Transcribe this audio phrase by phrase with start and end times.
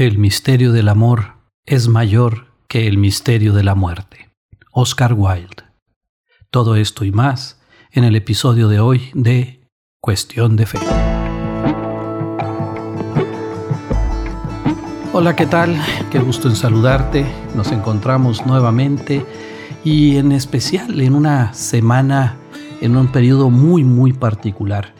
[0.00, 1.34] El misterio del amor
[1.66, 4.30] es mayor que el misterio de la muerte.
[4.72, 5.62] Oscar Wilde.
[6.50, 7.60] Todo esto y más
[7.92, 9.68] en el episodio de hoy de
[10.00, 10.78] Cuestión de Fe.
[15.12, 15.76] Hola, ¿qué tal?
[16.10, 17.26] Qué gusto en saludarte.
[17.54, 19.26] Nos encontramos nuevamente
[19.84, 22.38] y en especial en una semana,
[22.80, 24.94] en un periodo muy, muy particular.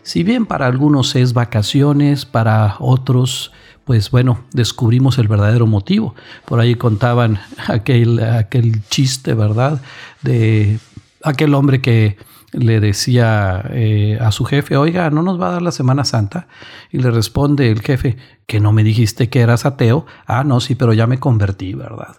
[0.00, 3.52] Si bien para algunos es vacaciones, para otros
[3.86, 6.16] pues bueno, descubrimos el verdadero motivo.
[6.44, 9.80] Por ahí contaban aquel, aquel chiste, ¿verdad?
[10.22, 10.80] De
[11.22, 12.18] aquel hombre que
[12.52, 16.48] le decía eh, a su jefe, oiga, ¿no nos va a dar la Semana Santa?
[16.90, 20.04] Y le responde el jefe, que no me dijiste que eras ateo.
[20.26, 22.16] Ah, no, sí, pero ya me convertí, ¿verdad?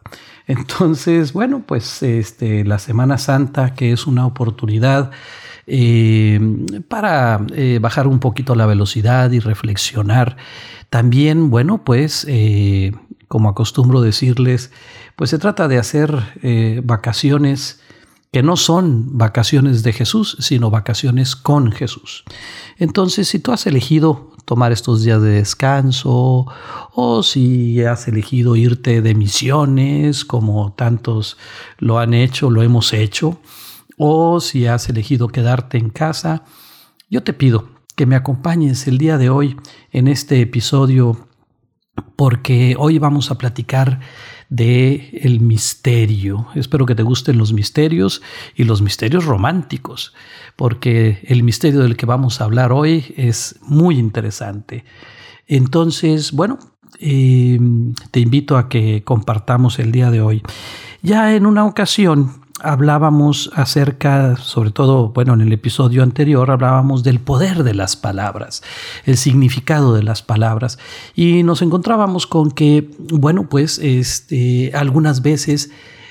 [0.47, 5.11] Entonces, bueno, pues este, la Semana Santa, que es una oportunidad
[5.70, 6.39] eh,
[6.88, 10.38] para eh, bajar un poquito la velocidad y reflexionar
[10.89, 12.91] también, bueno, pues, eh,
[13.27, 14.71] como acostumbro decirles,
[15.15, 17.81] pues se trata de hacer eh, vacaciones
[18.31, 22.23] que no son vacaciones de Jesús, sino vacaciones con Jesús.
[22.77, 26.45] Entonces, si tú has elegido tomar estos días de descanso
[26.94, 31.38] o si has elegido irte de misiones, como tantos
[31.79, 33.39] lo han hecho, lo hemos hecho,
[33.97, 36.44] o si has elegido quedarte en casa,
[37.09, 39.58] yo te pido que me acompañes el día de hoy
[39.92, 41.28] en este episodio
[42.16, 44.00] porque hoy vamos a platicar
[44.50, 46.45] de el misterio.
[46.53, 48.22] Espero que te gusten los misterios
[48.56, 50.14] y los misterios románticos,
[50.56, 54.86] porque el misterio del que vamos a hablar hoy es muy interesante.
[55.48, 56.59] Entonces, bueno,
[57.00, 57.59] eh,
[58.12, 60.44] te invito a que compartamos el día de hoy.
[61.02, 67.19] Ya en una ocasión hablábamos acerca, sobre todo, bueno, en el episodio anterior hablábamos del
[67.19, 68.63] poder de las palabras,
[69.05, 70.80] el significado de las palabras
[71.16, 75.69] y nos encontrábamos con que, bueno, pues este, algunas veces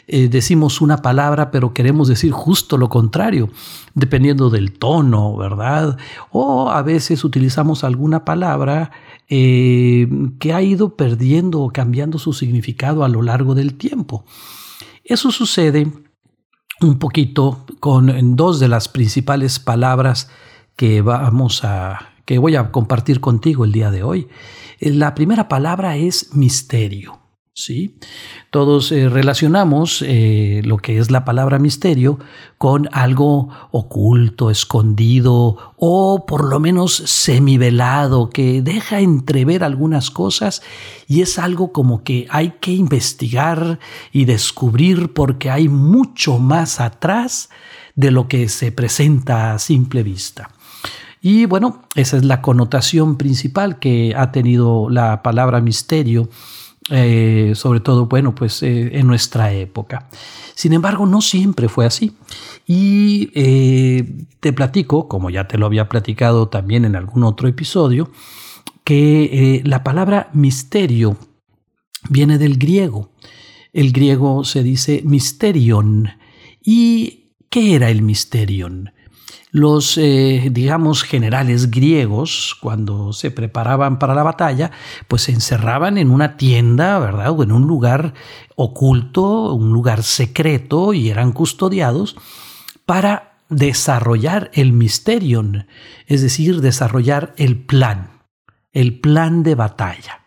[0.09, 3.51] eh, decimos una palabra pero queremos decir justo lo contrario,
[3.95, 5.99] dependiendo del tono, ¿verdad?
[6.31, 8.93] O a veces utilizamos alguna palabra
[9.29, 10.09] eh,
[10.39, 14.25] que ha ido perdiendo o cambiando su significado a lo largo del tiempo.
[15.03, 16.06] Eso sucede
[16.81, 20.31] un poquito con dos de las principales palabras
[20.77, 24.29] que vamos a que voy a compartir contigo el día de hoy.
[24.81, 27.21] La primera palabra es misterio.
[27.57, 27.97] ¿Sí?
[28.51, 32.19] Todos eh, relacionamos eh, lo que es la palabra misterio
[32.59, 40.61] con algo oculto, escondido o por lo menos semivelado que deja entrever algunas cosas
[41.09, 43.81] y es algo como que hay que investigar
[44.13, 47.49] y descubrir porque hay mucho más atrás
[47.95, 50.51] de lo que se presenta a simple vista.
[51.23, 56.29] Y bueno, esa es la connotación principal que ha tenido la palabra misterio
[56.91, 60.09] eh, sobre todo, bueno, pues eh, en nuestra época.
[60.55, 62.17] Sin embargo, no siempre fue así.
[62.67, 68.11] Y eh, te platico, como ya te lo había platicado también en algún otro episodio,
[68.85, 71.17] que la palabra misterio
[72.09, 73.11] viene del griego.
[73.73, 76.11] El griego se dice misterion.
[76.63, 78.93] ¿Y qué era el misterion?
[79.57, 84.71] Los, eh, digamos, generales griegos, cuando se preparaban para la batalla,
[85.09, 87.31] pues se encerraban en una tienda, ¿verdad?
[87.31, 88.13] O en un lugar
[88.55, 92.17] oculto, un lugar secreto, y eran custodiados
[92.85, 95.67] para desarrollar el misterion,
[96.07, 98.11] es decir, desarrollar el plan,
[98.75, 100.21] el plan de batalla,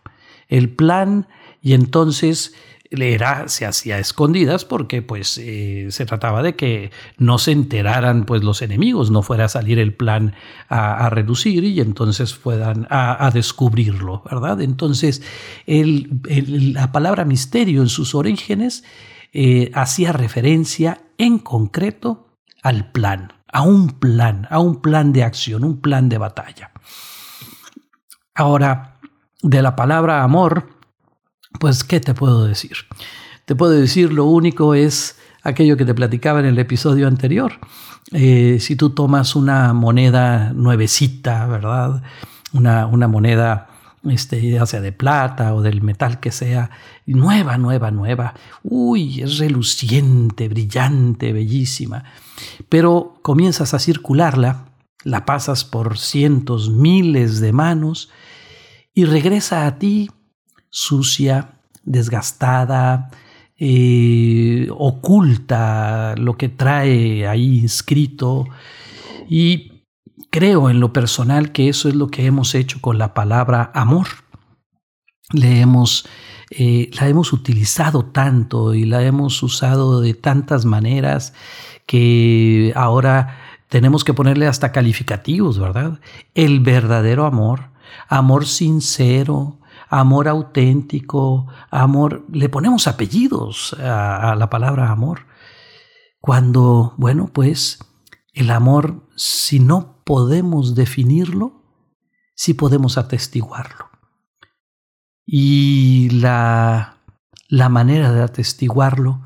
[0.48, 1.28] el plan,
[1.62, 2.56] y entonces
[2.92, 8.44] era, se hacía escondidas porque pues eh, se trataba de que no se enteraran pues
[8.44, 10.34] los enemigos, no fuera a salir el plan
[10.70, 14.62] a, reducir y entonces fueran a, descubrirlo, ¿verdad?
[14.62, 15.22] Entonces
[15.68, 18.84] la palabra misterio en sus orígenes
[19.34, 22.30] eh, hacía referencia en concreto
[22.64, 26.72] al plan, a un plan, a un plan de acción, un plan de batalla.
[28.34, 29.00] Ahora,
[29.42, 30.79] de la palabra amor,
[31.60, 32.78] pues, ¿qué te puedo decir?
[33.46, 37.54] Te puedo decir, lo único es aquello que te platicaba en el episodio anterior.
[38.12, 42.04] Eh, si tú tomas una moneda nuevecita, ¿verdad?
[42.54, 43.68] Una, una moneda
[44.08, 46.72] este, ya sea de plata o del metal que sea,
[47.06, 48.34] nueva, nueva, nueva.
[48.64, 52.06] Uy, es reluciente, brillante, bellísima.
[52.70, 54.66] Pero comienzas a circularla,
[55.04, 58.10] la pasas por cientos, miles de manos
[58.94, 60.10] y regresa a ti
[60.70, 63.10] sucia, desgastada,
[63.58, 68.46] eh, oculta lo que trae ahí inscrito.
[69.30, 69.86] Y
[70.30, 74.08] creo en lo personal que eso es lo que hemos hecho con la palabra amor.
[75.32, 76.08] le hemos,
[76.50, 81.34] eh, la hemos utilizado tanto y la hemos usado de tantas maneras
[81.86, 83.38] que ahora
[83.70, 86.00] tenemos que ponerle hasta calificativos, ¿verdad?
[86.34, 87.70] El verdadero amor,
[88.08, 89.59] amor sincero,
[89.90, 95.26] amor auténtico, amor, le ponemos apellidos a, la palabra amor.
[96.22, 97.80] Cuando, bueno, pues
[98.34, 101.64] el amor, si no podemos definirlo,
[102.36, 103.90] sí podemos atestiguarlo.
[105.26, 106.98] Y la,
[107.48, 109.22] la manera de atestiguarlo,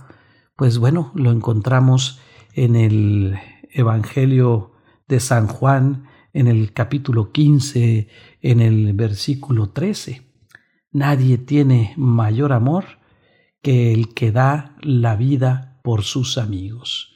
[0.56, 2.20] pues bueno, lo encontramos
[2.54, 3.38] en el
[3.72, 4.72] Evangelio
[5.08, 8.08] de San Juan, en el capítulo 15,
[8.42, 10.33] en el versículo 13.
[10.94, 13.00] Nadie tiene mayor amor
[13.64, 17.16] que el que da la vida por sus amigos.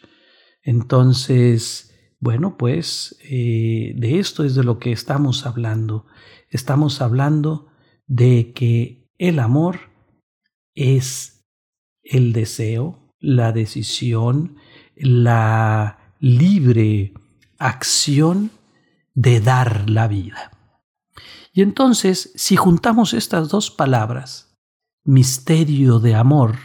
[0.64, 6.08] Entonces, bueno, pues eh, de esto es de lo que estamos hablando.
[6.50, 7.68] Estamos hablando
[8.08, 9.80] de que el amor
[10.74, 11.46] es
[12.02, 14.56] el deseo, la decisión,
[14.96, 17.14] la libre
[17.60, 18.50] acción
[19.14, 20.57] de dar la vida.
[21.58, 24.56] Y entonces, si juntamos estas dos palabras,
[25.04, 26.58] misterio de amor,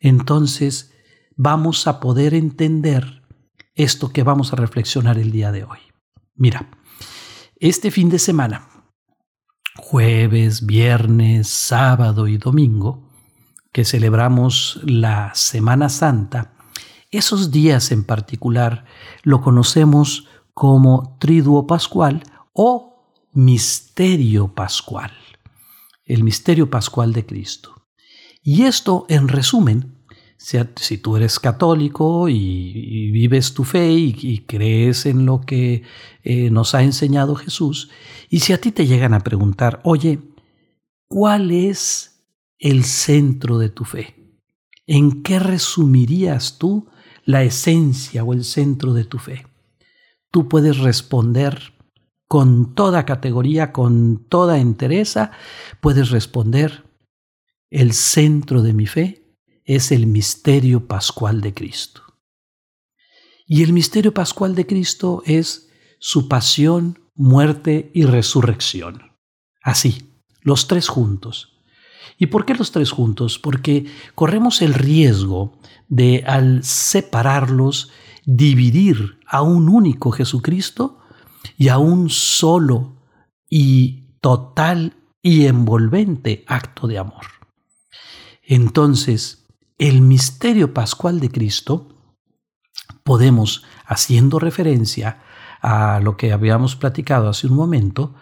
[0.00, 0.94] entonces
[1.36, 3.22] vamos a poder entender
[3.74, 5.80] esto que vamos a reflexionar el día de hoy.
[6.34, 6.70] Mira,
[7.56, 8.70] este fin de semana,
[9.76, 13.10] jueves, viernes, sábado y domingo,
[13.72, 16.54] que celebramos la Semana Santa,
[17.10, 18.86] esos días en particular
[19.22, 22.22] lo conocemos como Triduo Pascual
[22.54, 22.87] o
[23.32, 25.12] misterio pascual,
[26.04, 27.86] el misterio pascual de Cristo.
[28.42, 29.98] Y esto, en resumen,
[30.38, 35.82] si tú eres católico y, vives tu fe y, crees en lo que
[36.22, 37.90] eh, nos ha enseñado Jesús,
[38.30, 40.20] y si a ti te llegan a preguntar, oye,
[41.08, 42.24] ¿cuál es
[42.58, 44.14] el centro de tu fe?
[44.86, 46.88] ¿En qué resumirías tú
[47.24, 49.46] la esencia o el centro de tu fe?
[50.30, 51.74] Tú puedes responder
[52.28, 55.32] con toda categoría, con toda entereza,
[55.80, 56.84] puedes responder,
[57.70, 59.34] el centro de mi fe
[59.64, 62.02] es el misterio pascual de Cristo.
[63.46, 69.16] Y el misterio pascual de Cristo es su pasión, muerte y resurrección.
[69.62, 71.58] Así, los tres juntos.
[72.18, 73.38] ¿Y por qué los tres juntos?
[73.38, 75.58] Porque corremos el riesgo
[75.88, 77.90] de, al separarlos,
[78.24, 80.98] dividir a un único Jesucristo
[81.56, 82.96] y a un solo
[83.48, 87.26] y total y envolvente acto de amor.
[88.42, 89.46] Entonces,
[89.78, 91.88] el misterio pascual de Cristo,
[93.04, 95.22] podemos, haciendo referencia
[95.60, 98.14] a lo que habíamos platicado hace un momento,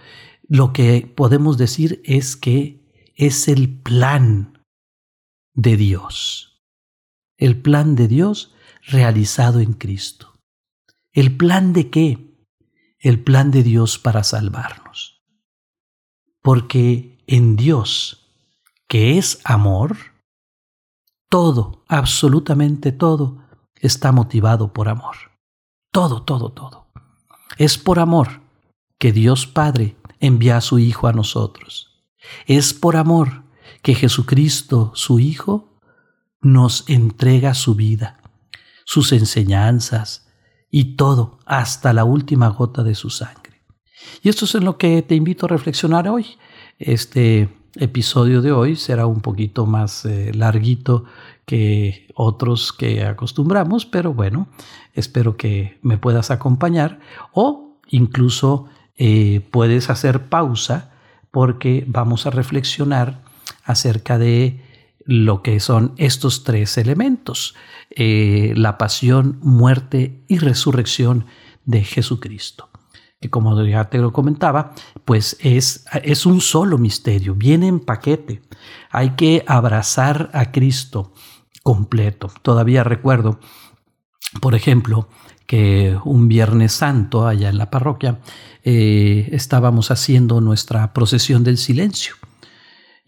[0.48, 4.62] lo que podemos decir es que es el plan
[5.54, 6.62] de Dios.
[7.36, 8.54] El plan de Dios
[8.86, 10.38] realizado en Cristo.
[11.12, 12.25] ¿El plan de qué?
[13.08, 15.22] El plan de Dios para salvarnos.
[16.42, 18.32] Porque en Dios,
[18.88, 19.96] que es amor,
[21.28, 23.44] todo, absolutamente todo,
[23.76, 25.16] está motivado por amor.
[25.92, 26.88] Todo, todo, todo.
[27.58, 28.40] Es por amor
[28.98, 32.04] que Dios Padre envía a su Hijo a nosotros.
[32.46, 33.44] Es por amor
[33.82, 35.78] que Jesucristo, su Hijo,
[36.40, 38.20] nos entrega su vida,
[38.84, 40.25] sus enseñanzas,
[40.76, 43.62] y todo hasta la última gota de su sangre.
[44.22, 46.36] Y esto es en lo que te invito a reflexionar hoy.
[46.78, 51.06] Este episodio de hoy será un poquito más eh, larguito
[51.46, 54.48] que otros que acostumbramos, pero bueno,
[54.92, 57.00] espero que me puedas acompañar
[57.32, 58.66] o incluso
[58.98, 60.92] eh, puedes hacer pausa
[61.30, 63.22] porque vamos a reflexionar
[63.64, 64.62] acerca de
[65.06, 67.54] lo que son estos tres elementos,
[67.90, 71.26] eh, la pasión, muerte y resurrección
[71.64, 72.68] de Jesucristo.
[73.20, 74.72] Que como ya te lo comentaba,
[75.04, 78.42] pues es, es un solo misterio, viene en paquete.
[78.90, 81.14] Hay que abrazar a Cristo
[81.62, 82.30] completo.
[82.42, 83.40] Todavía recuerdo,
[84.40, 85.08] por ejemplo,
[85.46, 88.18] que un Viernes Santo allá en la parroquia
[88.64, 92.16] eh, estábamos haciendo nuestra procesión del silencio.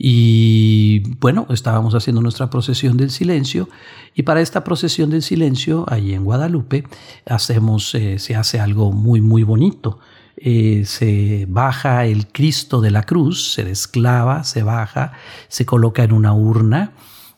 [0.01, 3.69] Y bueno, estábamos haciendo nuestra procesión del silencio
[4.15, 6.85] y para esta procesión del silencio, ahí en Guadalupe,
[7.27, 9.99] hacemos, eh, se hace algo muy, muy bonito.
[10.37, 15.13] Eh, se baja el Cristo de la cruz, se desclava, se baja,
[15.49, 16.93] se coloca en una urna,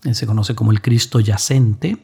[0.05, 1.97] eh, se conoce como el Cristo yacente,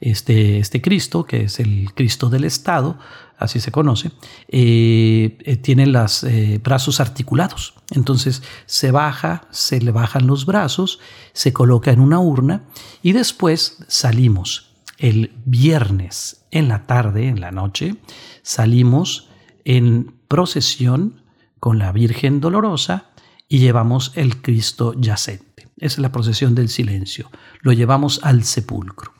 [0.00, 2.96] este, este Cristo, que es el Cristo del Estado,
[3.38, 4.10] así se conoce,
[4.48, 7.74] eh, eh, tiene los eh, brazos articulados.
[7.90, 10.98] Entonces se baja, se le bajan los brazos,
[11.32, 12.64] se coloca en una urna
[13.02, 14.72] y después salimos.
[14.98, 17.96] El viernes en la tarde, en la noche,
[18.42, 19.28] salimos
[19.64, 21.22] en procesión
[21.60, 23.10] con la Virgen Dolorosa
[23.46, 25.68] y llevamos el Cristo yacente.
[25.76, 27.30] Esa es la procesión del silencio.
[27.60, 29.15] Lo llevamos al sepulcro.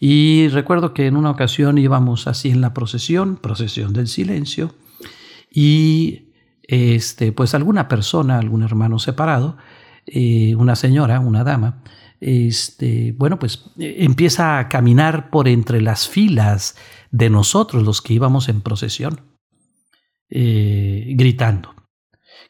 [0.00, 4.74] Y recuerdo que en una ocasión íbamos así en la procesión, procesión del silencio,
[5.50, 6.32] y
[6.62, 9.56] este, pues alguna persona, algún hermano separado,
[10.06, 11.82] eh, una señora, una dama,
[12.20, 16.76] este, bueno, pues eh, empieza a caminar por entre las filas
[17.10, 19.20] de nosotros, los que íbamos en procesión,
[20.30, 21.74] eh, gritando.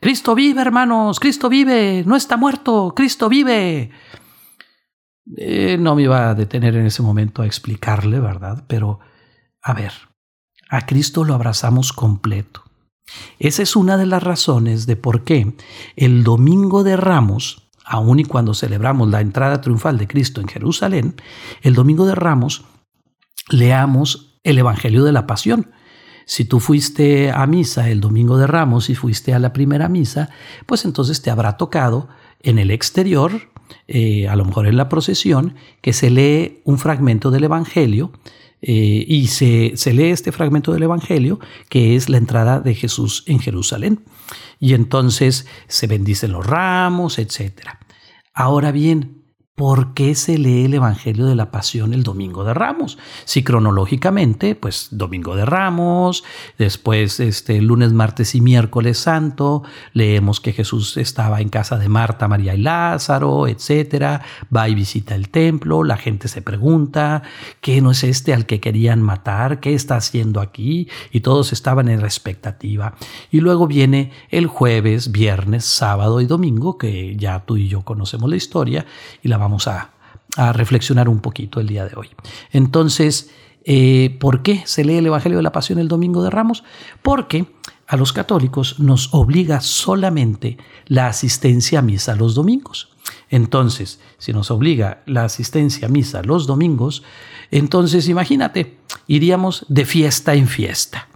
[0.00, 3.90] Cristo vive, hermanos, Cristo vive, no está muerto, Cristo vive.
[5.36, 8.64] Eh, no me iba a detener en ese momento a explicarle, ¿verdad?
[8.66, 9.00] Pero,
[9.62, 9.92] a ver,
[10.68, 12.64] a Cristo lo abrazamos completo.
[13.38, 15.54] Esa es una de las razones de por qué
[15.96, 21.16] el domingo de Ramos, aun y cuando celebramos la entrada triunfal de Cristo en Jerusalén,
[21.62, 22.64] el domingo de Ramos
[23.50, 25.72] leamos el Evangelio de la Pasión.
[26.26, 30.30] Si tú fuiste a misa el domingo de Ramos y fuiste a la primera misa,
[30.64, 32.08] pues entonces te habrá tocado
[32.40, 33.50] en el exterior
[33.88, 38.12] eh, a lo mejor en la procesión, que se lee un fragmento del Evangelio
[38.62, 43.24] eh, y se, se, lee este fragmento del Evangelio, que es la entrada de Jesús
[43.26, 44.00] en Jerusalén.
[44.58, 47.52] Y entonces se bendicen los ramos, etc.
[48.32, 49.23] Ahora bien,
[49.56, 52.98] ¿Por qué se lee el Evangelio de la Pasión el Domingo de Ramos?
[53.24, 56.24] Si cronológicamente, pues Domingo de Ramos,
[56.58, 62.26] después este lunes, martes y miércoles santo, leemos que Jesús estaba en casa de Marta,
[62.26, 64.22] María y Lázaro, etcétera,
[64.54, 67.22] va y visita el templo, la gente se pregunta,
[67.60, 69.60] ¿qué no es este al que querían matar?
[69.60, 70.88] ¿Qué está haciendo aquí?
[71.12, 72.96] Y todos estaban en la expectativa.
[73.30, 78.28] Y luego viene el jueves, viernes, sábado y domingo, que ya tú y yo conocemos
[78.28, 78.84] la historia
[79.22, 79.90] y la vamos a,
[80.52, 82.08] reflexionar un poquito el día de hoy.
[82.50, 83.30] Entonces,
[83.64, 86.64] eh, ¿por qué se lee el Evangelio de la Pasión el Domingo de Ramos?
[87.02, 87.46] Porque
[87.86, 92.88] a los católicos nos obliga solamente la asistencia a misa los domingos.
[93.28, 97.04] Entonces, si nos obliga la asistencia a misa los domingos,
[97.52, 101.06] entonces imagínate, iríamos de fiesta en fiesta.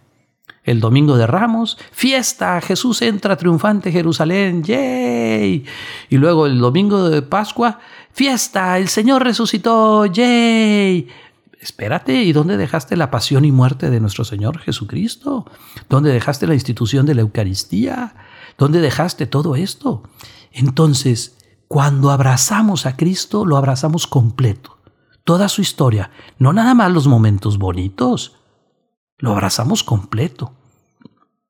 [0.68, 5.64] El domingo de Ramos, fiesta, Jesús entra triunfante a Jerusalén, ¡yay!
[6.10, 7.80] Y luego el domingo de Pascua,
[8.12, 11.08] fiesta, el Señor resucitó, ¡yay!
[11.60, 15.44] Espérate, ¿y dónde dejaste la pasión y muerte de nuestro Señor Jesucristo?
[15.88, 18.14] ¿Dónde dejaste la institución de la Eucaristía?
[18.56, 20.04] ¿Dónde dejaste todo esto?
[20.52, 21.36] Entonces,
[21.66, 24.78] cuando abrazamos a Cristo, lo abrazamos completo.
[25.24, 28.36] Toda su historia, no nada más los momentos bonitos,
[29.18, 30.54] lo abrazamos completo.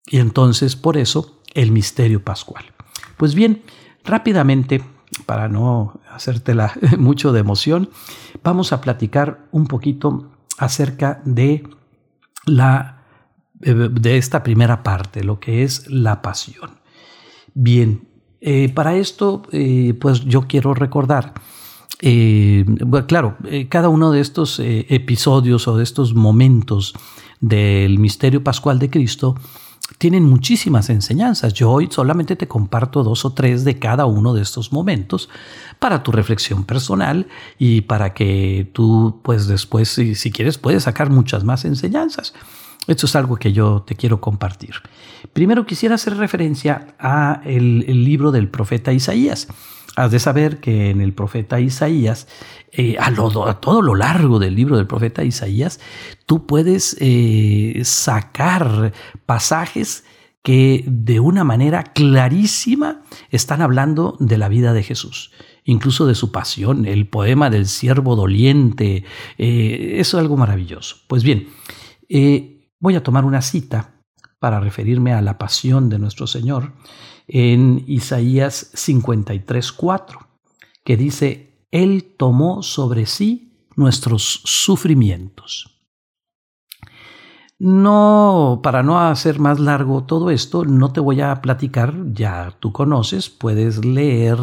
[0.07, 2.65] Y entonces, por eso, el misterio pascual.
[3.17, 3.63] Pues bien,
[4.05, 4.83] rápidamente
[5.27, 7.89] para no hacértela mucho de emoción,
[8.45, 11.65] vamos a platicar un poquito acerca de
[12.45, 12.99] la
[13.61, 16.79] eh, de esta primera parte, lo que es la pasión.
[17.55, 18.09] Bien,
[18.41, 21.35] eh, para esto, eh, pues yo quiero recordar,
[23.09, 23.37] claro,
[23.69, 26.95] cada uno de estos episodios o de estos momentos
[27.41, 29.35] del misterio pascual de Cristo
[29.97, 31.55] tienen muchísimas enseñanzas.
[31.55, 35.31] Yo hoy solamente te comparto dos o tres de cada uno de estos momentos
[35.79, 37.27] para tu reflexión personal
[37.59, 42.35] y para que tú, pues después, si, quieres, puedes sacar muchas más enseñanzas.
[42.87, 44.75] Esto es algo que yo te quiero compartir.
[45.33, 49.49] Primero quisiera hacer referencia a el libro del profeta Isaías.
[49.99, 52.29] Has de saber que en el profeta Isaías,
[52.71, 55.81] eh, a, todo lo largo del libro del profeta Isaías,
[56.25, 58.93] tú puedes eh, sacar
[59.27, 60.05] pasajes
[60.45, 65.33] que de una manera clarísima están hablando de la vida de Jesús,
[65.65, 69.05] incluso de su pasión, el poema del siervo doliente,
[69.37, 70.99] eh, eso es algo maravilloso.
[71.09, 71.49] Pues bien,
[72.79, 73.97] voy a tomar una cita
[74.39, 76.73] para referirme a la pasión de nuestro Señor
[77.29, 80.27] en Isaías 53:4,
[80.83, 85.79] que dice, Él tomó sobre sí nuestros sufrimientos.
[87.61, 92.73] No, para no hacer más largo todo esto, no te voy a platicar, ya tú
[92.73, 94.39] conoces, puedes leer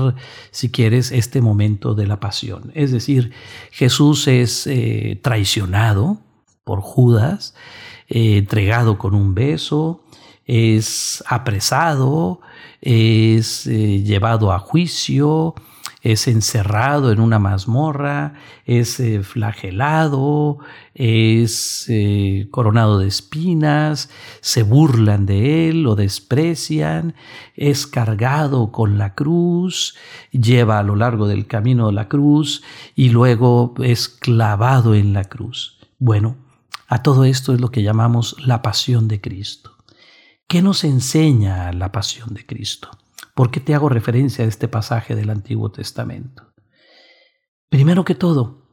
[0.51, 2.71] si quieres este momento de la pasión.
[2.75, 3.31] Es decir,
[3.71, 6.17] Jesús es eh, traicionado
[6.65, 7.55] por Judas,
[8.09, 10.03] eh, entregado con un beso,
[10.45, 12.41] es apresado,
[12.81, 15.55] es eh, llevado a juicio,
[16.05, 18.35] es encerrado en una mazmorra,
[18.67, 20.59] es eh, flagelado,
[20.93, 27.15] es eh, coronado de espinas, se burlan de él, lo desprecian,
[27.55, 29.95] es cargado con la cruz,
[30.31, 32.61] lleva a lo largo del camino la cruz
[32.95, 35.79] y luego es clavado en la cruz.
[35.97, 36.35] Bueno,
[36.87, 39.74] a todo esto es lo que llamamos la pasión de Cristo.
[40.47, 42.91] ¿Qué nos enseña la pasión de Cristo?
[43.33, 46.53] ¿Por qué te hago referencia a este pasaje del Antiguo Testamento?
[47.69, 48.69] Primero que todo,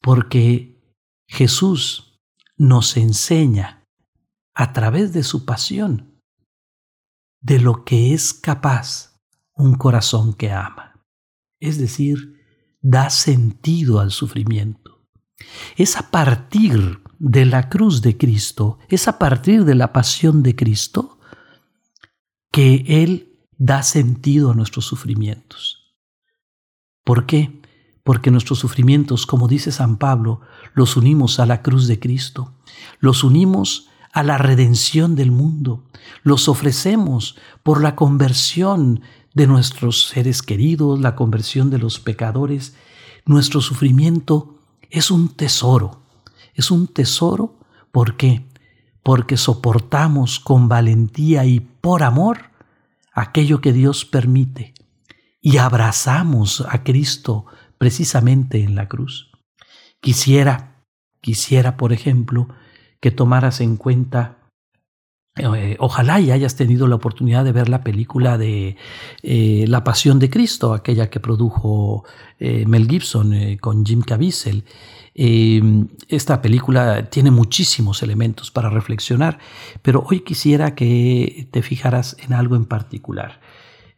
[0.00, 0.80] porque
[1.26, 2.20] Jesús
[2.56, 3.84] nos enseña
[4.54, 6.20] a través de su pasión
[7.40, 9.18] de lo que es capaz
[9.54, 11.04] un corazón que ama.
[11.60, 12.38] Es decir,
[12.80, 15.08] da sentido al sufrimiento.
[15.76, 20.54] Es a partir de la cruz de Cristo, es a partir de la pasión de
[20.54, 21.18] Cristo
[22.50, 25.96] que Él da sentido a nuestros sufrimientos.
[27.04, 27.60] ¿Por qué?
[28.04, 30.40] Porque nuestros sufrimientos, como dice San Pablo,
[30.74, 32.54] los unimos a la cruz de Cristo,
[33.00, 35.84] los unimos a la redención del mundo,
[36.22, 39.02] los ofrecemos por la conversión
[39.34, 42.74] de nuestros seres queridos, la conversión de los pecadores.
[43.26, 44.58] Nuestro sufrimiento
[44.90, 46.07] es un tesoro
[46.58, 47.54] es un tesoro.
[47.92, 48.44] ¿Por qué?
[49.02, 52.50] Porque soportamos con valentía y por amor
[53.12, 54.74] aquello que Dios permite
[55.40, 57.46] y abrazamos a Cristo
[57.78, 59.30] precisamente en la cruz.
[60.00, 60.84] Quisiera,
[61.20, 62.48] quisiera, por ejemplo,
[63.00, 64.38] que tomaras en cuenta
[65.36, 68.76] eh, ojalá y hayas tenido la oportunidad de ver la película de
[69.22, 72.04] eh, La Pasión de Cristo, aquella que produjo
[72.40, 74.64] eh, Mel Gibson con Jim Caviezel.
[75.20, 79.40] Esta película tiene muchísimos elementos para reflexionar,
[79.82, 83.40] pero hoy quisiera que te fijaras en algo en particular.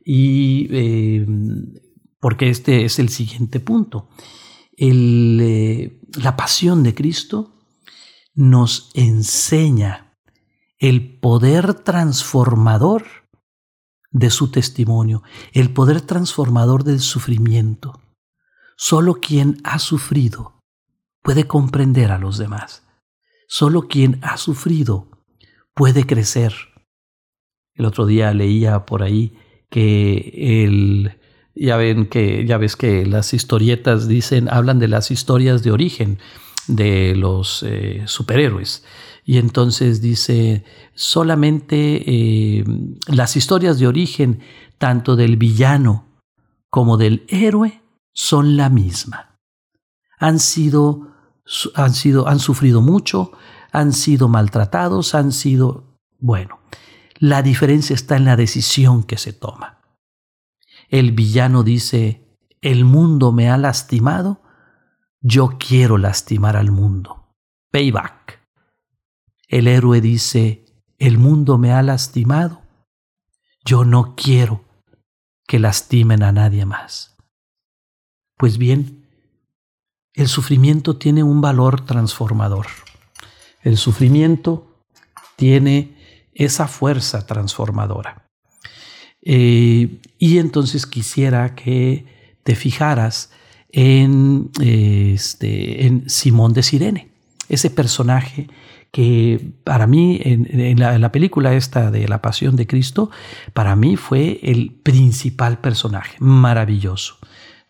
[0.03, 1.27] Y
[2.21, 4.09] porque este es el siguiente punto.
[4.79, 7.53] la pasión de Cristo
[8.35, 10.17] nos enseña
[10.79, 13.05] el poder transformador
[14.11, 15.23] de su testimonio,
[15.53, 18.01] el poder transformador del sufrimiento.
[18.79, 20.60] Solo quien ha sufrido
[21.23, 22.87] puede comprender a los demás.
[23.49, 25.25] Solo quien ha sufrido
[25.75, 26.55] puede crecer.
[27.75, 29.37] El otro día leía por ahí
[29.71, 31.19] que el
[31.55, 36.19] ya ven que ya ves que las historietas dicen hablan de las historias de origen
[36.69, 38.85] de los eh, superhéroes
[39.31, 40.65] y entonces dice,
[40.95, 42.65] solamente eh,
[43.07, 44.41] las historias de origen,
[44.77, 46.21] tanto del villano
[46.69, 47.81] como del héroe,
[48.13, 49.39] son la misma.
[50.19, 51.10] Han sido,
[51.75, 53.33] han sido, han sufrido mucho,
[53.73, 56.61] han sido maltratados, han sido, bueno,
[57.19, 59.81] la diferencia está en la decisión que se toma.
[60.89, 64.43] El villano dice, el mundo me ha lastimado,
[65.21, 67.37] yo quiero lastimar al mundo.
[67.71, 68.41] Payback.
[69.49, 70.65] El héroe dice,
[70.99, 72.63] el mundo me ha lastimado,
[73.65, 74.65] yo no quiero
[75.47, 77.17] que lastimen a nadie más.
[78.37, 79.00] Pues bien,
[80.15, 82.67] el sufrimiento tiene un valor transformador.
[83.63, 84.67] El sufrimiento
[85.37, 85.97] tiene
[86.35, 88.27] esa fuerza transformadora.
[89.23, 92.07] Eh, y entonces quisiera que
[92.43, 93.31] te fijaras
[93.71, 97.11] en, este, en Simón de Sirene,
[97.49, 98.49] ese personaje
[98.91, 103.11] que para mí, en, la, película esta de La Pasión de Cristo,
[103.53, 107.19] para mí fue el principal personaje, maravilloso.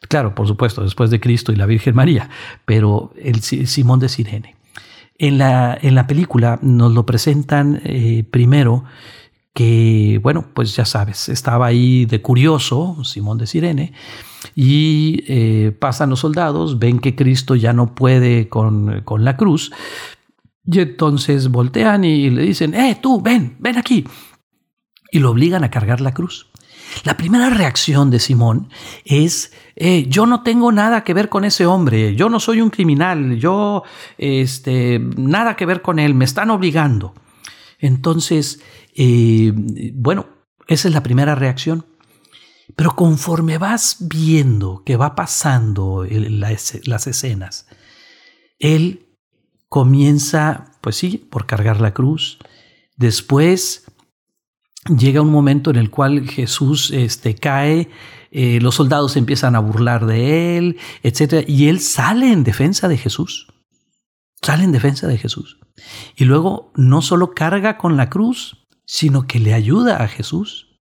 [0.08, 2.30] Claro, por supuesto, después de Cristo y la Virgen María,
[2.64, 4.56] pero el Simón de Sirene.
[5.18, 8.84] En la, en la película nos lo presentan eh, primero
[9.52, 13.92] que, bueno, pues ya sabes, estaba ahí de curioso, Simón de Sirene,
[14.54, 19.70] y eh, pasan los soldados, ven que Cristo ya no puede con, con la cruz,
[20.64, 24.06] y entonces voltean y le dicen, eh, tú, ven, ven aquí.
[25.10, 26.49] Y lo obligan a cargar la cruz.
[27.04, 28.68] La primera reacción de Simón
[29.04, 32.70] es, eh, yo no tengo nada que ver con ese hombre, yo no soy un
[32.70, 33.82] criminal, yo,
[34.18, 37.14] este, nada que ver con él, me están obligando.
[37.78, 38.60] Entonces,
[38.94, 39.52] eh,
[39.94, 40.26] bueno,
[40.66, 41.86] esa es la primera reacción.
[42.76, 47.66] Pero conforme vas viendo que va pasando las escenas,
[48.58, 49.08] él
[49.68, 52.38] comienza, pues sí, por cargar la cruz.
[52.96, 53.89] Después
[54.88, 57.90] llega un momento en el cual Jesús este, cae,
[58.30, 61.44] eh, los soldados empiezan a burlar de él, etc.
[61.48, 63.48] Y él sale en defensa de Jesús.
[64.42, 65.58] Sale en defensa de Jesús.
[66.16, 70.78] Y luego no solo carga con la cruz, sino que le ayuda a Jesús.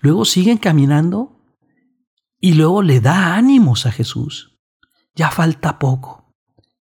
[0.00, 1.38] Luego siguen caminando
[2.40, 4.58] y luego le da ánimos a Jesús.
[5.14, 6.34] Ya falta poco,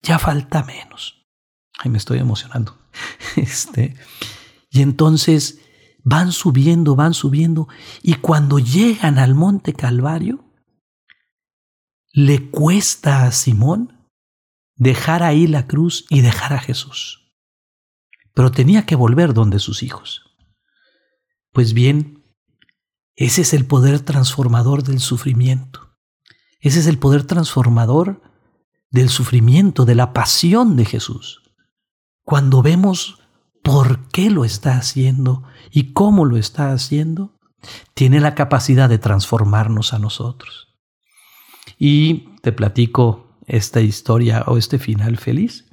[0.03, 1.27] ya falta menos.
[1.79, 2.79] Ay, me estoy emocionando.
[3.37, 3.97] Este,
[4.71, 5.64] y entonces
[6.05, 7.67] van subiendo, van subiendo,
[8.03, 10.45] y cuando llegan al monte Calvario,
[12.13, 14.09] le cuesta a Simón
[14.77, 17.33] dejar ahí la cruz y dejar a Jesús.
[18.35, 20.23] Pero tenía que volver donde sus hijos.
[21.53, 22.23] Pues bien,
[23.17, 25.97] ese es el poder transformador del sufrimiento.
[26.61, 28.23] Ese es el poder transformador
[28.91, 31.43] del sufrimiento, de la pasión de Jesús.
[32.25, 33.24] Cuando vemos
[33.65, 37.41] por qué lo está haciendo y cómo lo está haciendo,
[37.95, 40.69] tiene la capacidad de transformarnos a nosotros.
[41.79, 45.65] Y te platico esta historia o este final feliz.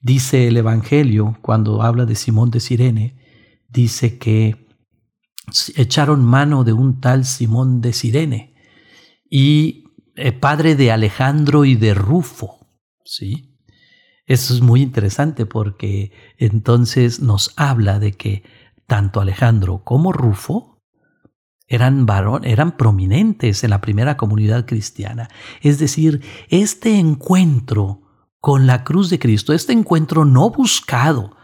[0.00, 3.18] Dice el Evangelio, cuando habla de Simón de Sirene,
[3.68, 4.66] dice que
[5.76, 8.54] echaron mano de un tal Simón de Sirene
[9.28, 9.84] y
[10.16, 12.66] eh, padre de Alejandro y de Rufo.
[13.04, 13.49] ¿sí?
[14.30, 18.44] Eso es muy interesante porque entonces nos habla de que
[18.86, 20.78] tanto Alejandro como Rufo
[21.66, 25.28] eran varón, eran prominentes en la primera comunidad cristiana.
[25.62, 28.02] Es decir, este encuentro
[28.38, 31.36] con la cruz de Cristo, este encuentro no buscado,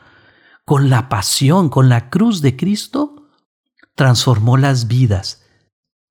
[0.65, 3.33] con la pasión, con la cruz de Cristo,
[3.97, 5.45] transformó las vidas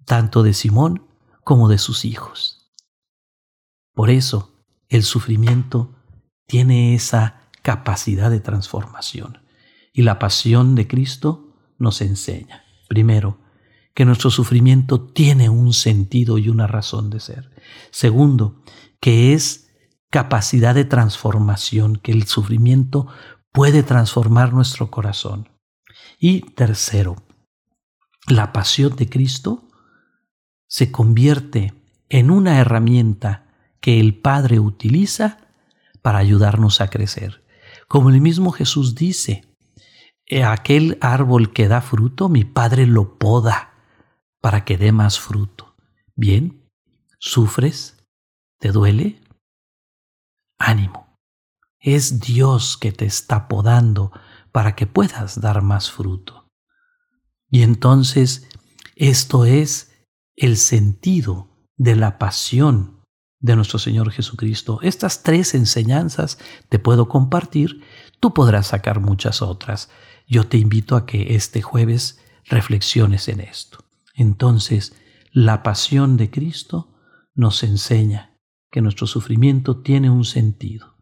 [0.04, 1.08] tanto de Simón
[1.46, 2.70] como de sus hijos.
[3.94, 4.52] Por eso
[4.90, 5.95] el sufrimiento
[6.48, 9.40] tiene esa capacidad de transformación
[9.94, 13.40] y la pasión de Cristo nos enseña, primero,
[13.94, 17.50] que nuestro sufrimiento tiene un sentido y una razón de ser.
[17.92, 18.62] Segundo,
[19.00, 19.74] que es
[20.10, 23.08] capacidad de transformación, que el sufrimiento
[23.54, 25.50] puede transformar nuestro corazón.
[26.20, 27.16] Y tercero,
[28.28, 29.70] la pasión de Cristo
[30.68, 31.74] se convierte
[32.10, 33.48] en una herramienta
[33.80, 35.45] que el Padre utiliza
[36.06, 37.44] para ayudarnos a crecer.
[37.88, 39.44] Como el mismo Jesús dice,
[40.46, 43.74] aquel árbol que da fruto, mi Padre lo poda
[44.40, 45.76] para que dé más fruto.
[46.16, 46.70] Bien,
[47.18, 47.98] ¿sufres?
[48.60, 49.20] ¿Te duele?
[50.60, 51.18] Ánimo.
[51.80, 54.12] Es Dios que te está podando
[54.52, 56.52] para que puedas dar más fruto.
[57.50, 58.48] Y entonces
[58.96, 62.95] esto es el sentido de la pasión
[63.40, 64.80] de nuestro Señor Jesucristo.
[64.82, 66.38] Estas tres enseñanzas
[66.70, 67.82] te puedo compartir,
[68.20, 69.90] tú podrás sacar muchas otras.
[70.28, 73.86] Yo te invito a que este jueves reflexiones en esto.
[74.14, 74.96] Entonces,
[75.32, 76.94] la pasión de Cristo
[77.34, 78.38] nos enseña
[78.72, 80.96] que nuestro sufrimiento tiene un sentido.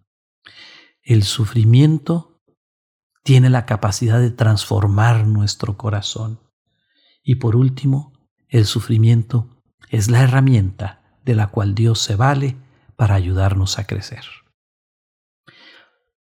[1.02, 2.41] El sufrimiento
[3.24, 6.39] tiene la capacidad de transformar nuestro corazón.
[7.24, 8.13] Y por último,
[8.50, 12.56] el sufrimiento es la herramienta de la cual Dios se vale
[12.96, 14.24] para ayudarnos a crecer.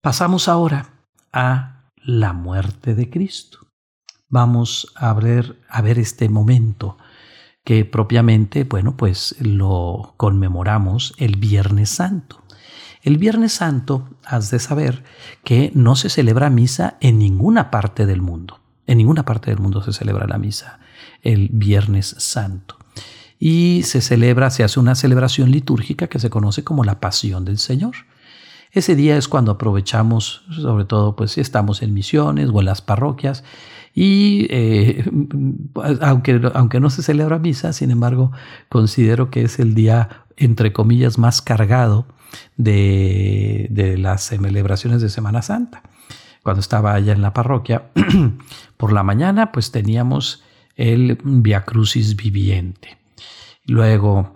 [0.02, 0.94] Pasamos ahora
[1.32, 3.58] a la muerte de Cristo.
[4.28, 6.96] Vamos a ver, a ver este momento
[7.64, 12.42] que propiamente, bueno, pues lo conmemoramos el Viernes Santo.
[13.02, 15.04] El Viernes Santo, has de saber
[15.44, 18.60] que no se celebra misa en ninguna parte del mundo.
[18.86, 20.80] En ninguna parte del mundo se celebra la misa
[21.22, 22.76] el Viernes Santo.
[23.40, 27.58] Y se celebra, se hace una celebración litúrgica que se conoce como la Pasión del
[27.58, 27.96] Señor.
[28.70, 32.82] Ese día es cuando aprovechamos, sobre todo pues si estamos en misiones o en las
[32.82, 33.42] parroquias,
[33.94, 35.04] y eh,
[36.00, 38.30] aunque, aunque no se celebra misa, sin embargo,
[38.68, 42.06] considero que es el día, entre comillas, más cargado
[42.56, 45.82] de, las celebraciones de Semana Santa.
[46.42, 47.90] Cuando estaba allá en la parroquia,
[48.76, 50.42] por la mañana, pues teníamos
[50.76, 52.99] el Via Crucis viviente.
[53.70, 54.32] Luego,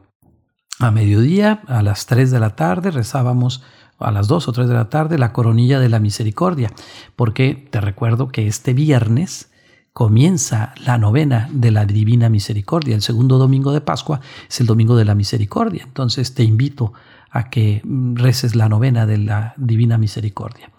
[0.79, 3.65] a mediodía, a las 3 de la tarde, rezábamos
[3.99, 6.71] a las 2 o 3 de la tarde la coronilla de la misericordia,
[7.17, 9.51] porque te recuerdo que este viernes
[9.93, 12.95] comienza la novena de la Divina Misericordia.
[12.95, 15.83] El segundo domingo de Pascua es el domingo de la misericordia.
[15.83, 16.93] Entonces te invito
[17.35, 17.83] a que
[18.15, 20.71] reces la novena de la Divina Misericordia.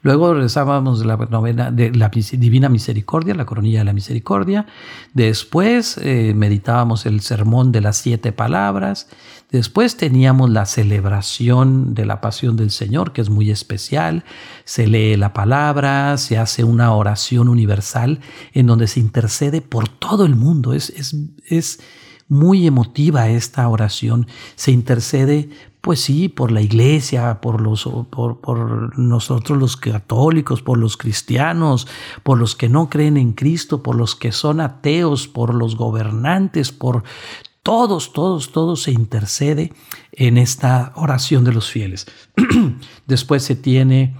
[0.00, 4.64] Luego rezábamos la novena de la Divina Misericordia, la coronilla de la Misericordia.
[5.12, 9.08] Después eh, meditábamos el sermón de las siete palabras.
[9.50, 14.22] Después teníamos la celebración de la Pasión del Señor, que es muy especial.
[14.64, 18.20] Se lee la palabra, se hace una oración universal
[18.52, 20.74] en donde se intercede por todo el mundo.
[20.74, 21.16] Es, es,
[21.48, 21.80] es
[22.28, 24.28] muy emotiva esta oración.
[24.54, 25.50] Se intercede
[25.84, 31.86] pues sí, por la iglesia, por, los, por, nosotros los católicos, por los cristianos,
[32.22, 36.72] por los que no creen en Cristo, por los que son ateos, por los gobernantes,
[36.72, 37.04] por
[37.62, 39.74] Todos, todos, todos se intercede
[40.12, 42.06] en esta oración de los fieles.
[43.06, 44.16] Después se tiene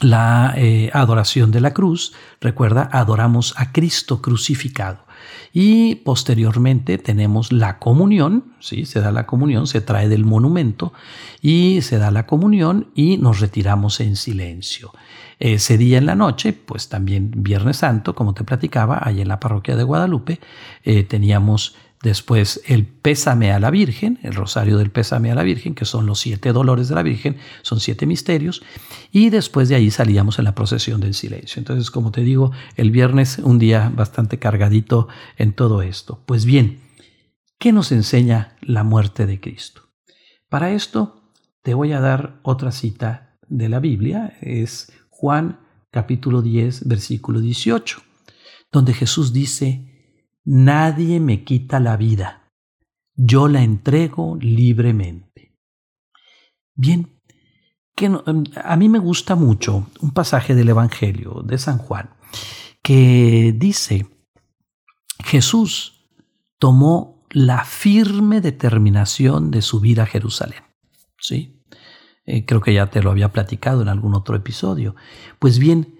[0.00, 2.12] la eh, adoración de la cruz.
[2.40, 5.05] Recuerda, adoramos a Cristo crucificado.
[5.52, 8.84] Y posteriormente tenemos la comunión, ¿sí?
[8.84, 10.92] se da la comunión, se trae del monumento
[11.40, 14.92] y se da la comunión y nos retiramos en silencio.
[15.38, 19.38] Ese día en la noche, pues también Viernes Santo, como te platicaba, ahí en la
[19.38, 20.40] parroquia de Guadalupe,
[20.82, 21.74] eh, teníamos
[22.06, 26.06] Después el pésame a la Virgen, el rosario del pésame a la Virgen, que son
[26.06, 28.62] los siete dolores de la Virgen, son siete misterios.
[29.10, 31.58] Y después de ahí salíamos en la procesión del silencio.
[31.58, 36.22] Entonces, como te digo, el viernes un día bastante cargadito en todo esto.
[36.26, 36.78] Pues bien,
[37.58, 39.82] ¿qué nos enseña la muerte de Cristo?
[40.48, 41.32] Para esto
[41.64, 44.38] te voy a dar otra cita de la Biblia.
[44.42, 45.58] Es Juan
[45.90, 48.00] capítulo 10, versículo 18,
[48.70, 49.85] donde Jesús dice,
[50.46, 52.52] Nadie me quita la vida,
[53.16, 55.56] yo la entrego libremente.
[56.76, 57.20] Bien,
[57.96, 62.10] que em, a mí me gusta mucho un pasaje del Evangelio de San Juan
[62.80, 64.06] que dice,
[65.24, 66.08] Jesús
[66.60, 70.62] tomó la firme determinación de subir a Jerusalén.
[71.18, 71.64] ¿Sí?
[72.24, 74.94] Eh, creo que ya te lo había platicado en algún otro episodio.
[75.40, 75.98] Pues bien,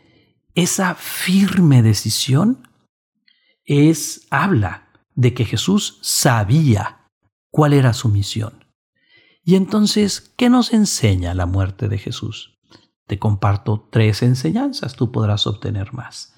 [0.54, 2.68] esa firme decisión
[3.66, 7.08] es, habla de que Jesús sabía
[7.50, 8.64] cuál era su misión.
[9.44, 12.58] Y entonces, ¿qué nos enseña la muerte de Jesús?
[13.06, 16.34] Te comparto tres enseñanzas, tú podrás obtener más.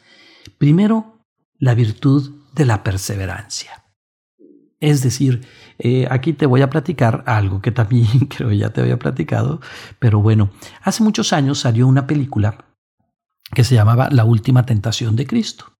[0.58, 1.24] Primero,
[1.58, 3.84] la virtud de la perseverancia.
[4.80, 5.46] Es decir,
[5.78, 9.60] eh, aquí te voy a platicar algo que también creo ya te había platicado,
[9.98, 10.50] pero bueno,
[10.82, 12.66] hace muchos años salió una película
[13.52, 15.77] que se llamaba La Última Tentación de Cristo.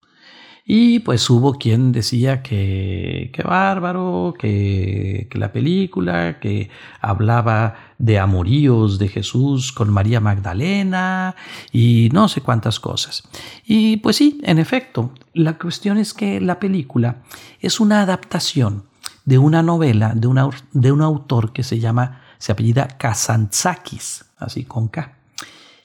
[0.71, 6.69] Y pues hubo quien decía que, qué bárbaro, que, que, la película, que
[7.01, 11.35] hablaba de amoríos de Jesús con María Magdalena
[11.73, 13.23] y no sé cuántas cosas.
[13.65, 17.23] Y pues sí, en efecto, la cuestión es que la película
[17.61, 18.85] es una adaptación
[19.25, 20.29] de una novela de,
[20.73, 25.17] de un autor que se llama, se apellida Kazantzakis, así con K.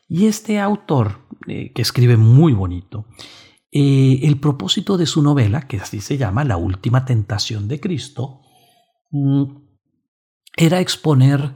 [0.10, 3.06] Y este autor, eh, que escribe muy bonito,
[3.76, 8.42] eh, el propósito de su novela, que así se llama La Última Tentación de Cristo,
[9.10, 9.46] mm,
[10.56, 11.56] era exponer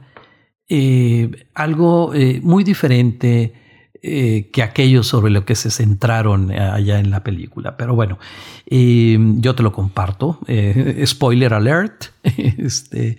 [0.68, 3.54] eh, algo eh, muy diferente
[4.00, 7.76] que aquello sobre lo que se centraron allá en la película.
[7.76, 8.18] Pero bueno,
[8.64, 10.38] yo te lo comparto.
[11.04, 12.04] spoiler alert.
[12.22, 13.18] este,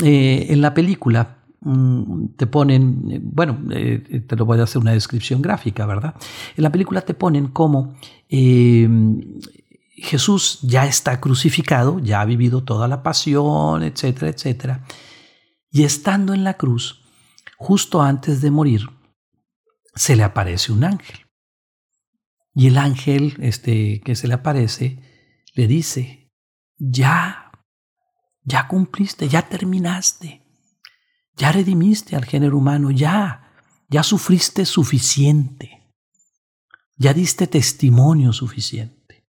[0.00, 1.35] en la película
[2.36, 6.14] te ponen, bueno, eh, te lo voy a hacer una descripción gráfica, ¿verdad?
[6.56, 7.96] En la película te ponen como
[8.28, 8.88] eh,
[9.96, 14.84] Jesús ya está crucificado, ya ha vivido toda la pasión, etcétera, etcétera.
[15.70, 17.02] Y estando en la cruz,
[17.56, 18.88] justo antes de morir,
[19.94, 21.18] se le aparece un ángel.
[22.54, 25.02] Y el ángel este, que se le aparece
[25.54, 26.30] le dice,
[26.78, 27.50] ya,
[28.44, 30.45] ya cumpliste, ya terminaste
[31.36, 33.52] ya redimiste al género humano, ya,
[33.88, 35.92] ya sufriste suficiente,
[36.96, 39.28] ya diste testimonio suficiente.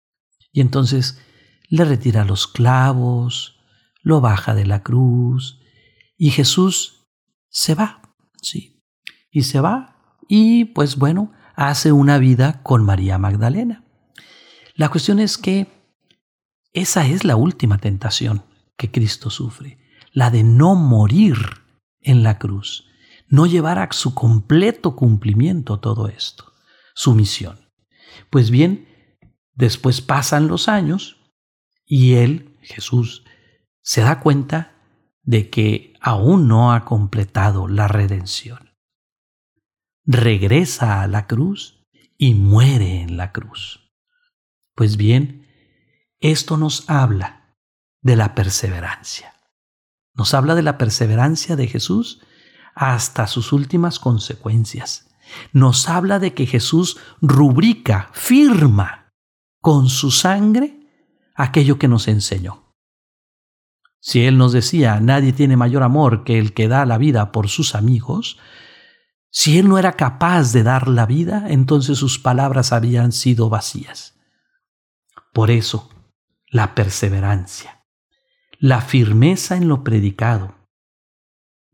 [0.52, 1.18] Y entonces
[1.68, 3.58] le retira los clavos,
[4.02, 5.60] lo baja de la cruz
[6.16, 7.06] y Jesús
[7.48, 8.84] se va, sí,
[9.30, 13.84] y se va y pues bueno, hace una vida con María Magdalena.
[14.74, 15.66] La cuestión es que
[16.72, 18.44] esa es la última tentación
[18.76, 19.78] que Cristo sufre,
[20.12, 21.63] la de no morir
[22.04, 22.86] en la cruz,
[23.28, 26.52] no llevar a su completo cumplimiento todo esto,
[26.94, 27.58] su misión.
[28.30, 28.88] Pues bien,
[29.54, 31.16] después pasan los años
[31.86, 33.24] y él, Jesús,
[33.82, 34.72] se da cuenta
[35.22, 38.70] de que aún no ha completado la redención.
[40.04, 41.82] Regresa a la cruz
[42.18, 43.92] y muere en la cruz.
[44.74, 45.48] Pues bien,
[46.20, 47.56] esto nos habla
[48.00, 49.33] de la perseverancia.
[50.14, 52.20] Nos habla de la perseverancia de Jesús
[52.74, 55.08] hasta sus últimas consecuencias.
[55.52, 59.12] Nos habla de que Jesús rubrica, firma
[59.60, 60.80] con su sangre
[61.34, 62.74] aquello que nos enseñó.
[64.00, 67.48] Si Él nos decía, nadie tiene mayor amor que el que da la vida por
[67.48, 68.38] sus amigos,
[69.30, 74.14] si Él no era capaz de dar la vida, entonces sus palabras habían sido vacías.
[75.32, 75.90] Por eso,
[76.50, 77.73] la perseverancia
[78.58, 80.54] la firmeza en lo predicado,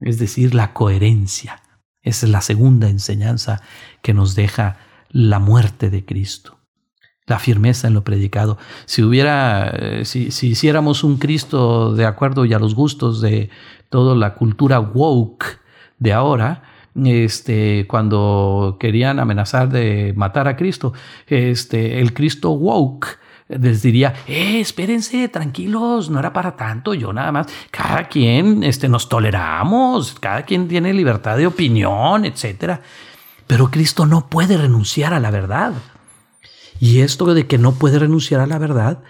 [0.01, 1.63] es decir, la coherencia.
[2.03, 3.61] Esa es la segunda enseñanza
[4.03, 4.79] que nos deja
[5.11, 6.57] la muerte de Cristo.
[7.27, 8.59] la firmeza en lo predicado.
[8.87, 13.51] Si hubiera, eh, si, si, hiciéramos un Cristo de acuerdo y a los gustos de
[13.89, 15.61] toda la cultura woke
[16.01, 16.65] de ahora,
[16.97, 20.93] este, cuando querían amenazar de matar a Cristo,
[21.27, 23.20] este, el Cristo woke
[23.59, 28.89] les diría, eh, espérense, tranquilos, no era para tanto, yo nada más, cada quien este,
[28.89, 32.81] nos toleramos, cada quien tiene libertad de opinión, etc.
[33.47, 35.73] Pero Cristo no puede renunciar a la verdad.
[36.79, 39.03] Y esto de que no puede renunciar a la verdad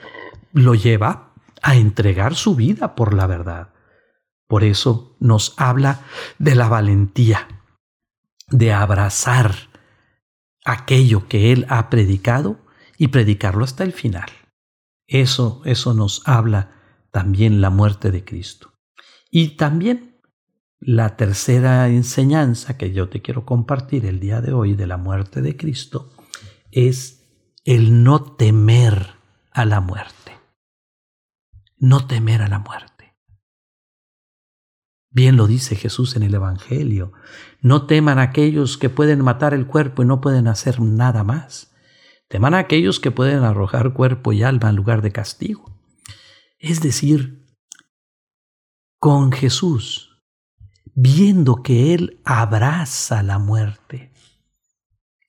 [0.53, 3.69] lo lleva a entregar su vida por la verdad.
[4.49, 6.01] Por eso nos habla
[6.39, 7.47] de la valentía,
[8.49, 9.55] de abrazar
[10.65, 12.59] aquello que Él ha predicado
[13.01, 14.29] y predicarlo hasta el final.
[15.07, 18.75] Eso, eso nos habla también la muerte de Cristo.
[19.31, 20.21] Y también
[20.81, 25.41] la tercera enseñanza que yo te quiero compartir el día de hoy de la muerte
[25.41, 26.13] de Cristo
[26.73, 27.27] es
[27.65, 29.15] el no temer
[29.51, 30.39] a la muerte.
[31.79, 33.15] No temer a la muerte.
[35.11, 37.15] Bien lo dice Jesús en el Evangelio.
[37.63, 41.70] No teman aquellos que pueden matar el cuerpo y no pueden hacer nada más.
[42.31, 45.77] Teman a aquellos que pueden arrojar cuerpo y alma en lugar de castigo.
[46.61, 47.45] Es decir,
[49.01, 50.23] con Jesús,
[50.95, 54.13] viendo que Él abraza la muerte,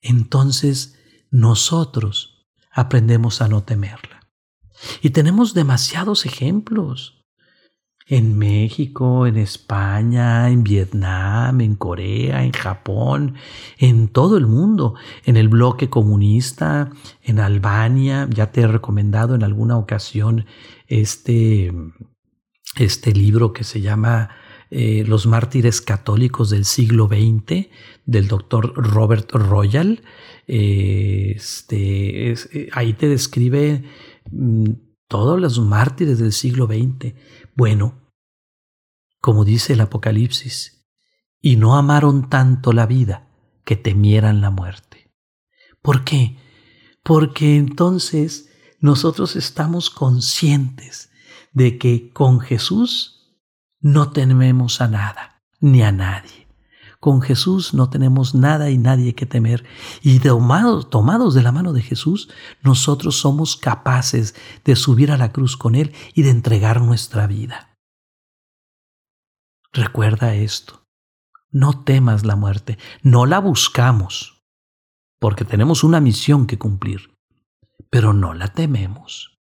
[0.00, 0.96] entonces
[1.32, 4.30] nosotros aprendemos a no temerla.
[5.00, 7.21] Y tenemos demasiados ejemplos
[8.06, 13.34] en México, en España, en Vietnam, en Corea, en Japón,
[13.78, 16.90] en todo el mundo, en el bloque comunista,
[17.22, 18.28] en Albania.
[18.30, 20.46] Ya te he recomendado en alguna ocasión
[20.88, 21.72] este,
[22.76, 24.30] este libro que se llama
[24.70, 27.68] eh, Los mártires católicos del siglo XX,
[28.04, 30.02] del doctor Robert Royal.
[30.46, 33.84] este, eh, ahí te describe
[34.30, 34.70] mm,
[35.08, 37.14] todos los mártires del siglo XX.
[37.54, 38.10] Bueno,
[39.20, 40.84] como dice el Apocalipsis,
[41.40, 43.28] y no amaron tanto la vida
[43.64, 45.12] que temieran la muerte.
[45.82, 46.38] ¿Por qué?
[47.02, 51.10] Porque entonces nosotros estamos conscientes
[51.52, 53.40] de que con Jesús
[53.80, 56.41] no tememos a nada, ni a nadie.
[57.02, 59.64] Con Jesús no tenemos nada y nadie que temer.
[60.02, 62.30] Y tomados, tomados de la mano de Jesús,
[62.62, 67.76] nosotros somos capaces de subir a la cruz con Él y de entregar nuestra vida.
[69.72, 70.86] Recuerda esto.
[71.50, 72.78] No temas la muerte.
[73.02, 74.44] No la buscamos.
[75.18, 77.16] Porque tenemos una misión que cumplir.
[77.90, 79.40] Pero no la tememos.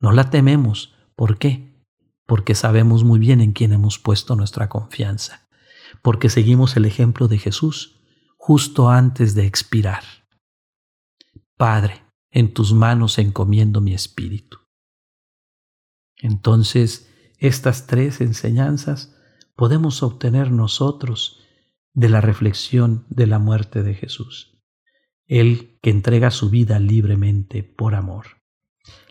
[0.00, 0.94] No la tememos.
[1.14, 1.78] ¿Por qué?
[2.24, 5.45] Porque sabemos muy bien en quién hemos puesto nuestra confianza
[6.06, 8.00] porque seguimos el ejemplo de Jesús
[8.36, 10.04] justo antes de expirar.
[11.56, 14.58] Padre, en tus manos encomiendo mi espíritu.
[16.18, 19.16] Entonces, estas tres enseñanzas
[19.56, 21.40] podemos obtener nosotros
[21.92, 24.62] de la reflexión de la muerte de Jesús.
[25.26, 28.26] Él que entrega su vida libremente por amor,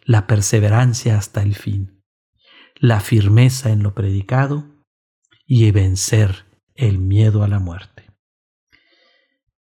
[0.05, 2.05] la perseverancia hasta el fin,
[2.77, 4.85] la firmeza en lo predicado
[5.45, 8.11] y vencer el miedo a la muerte.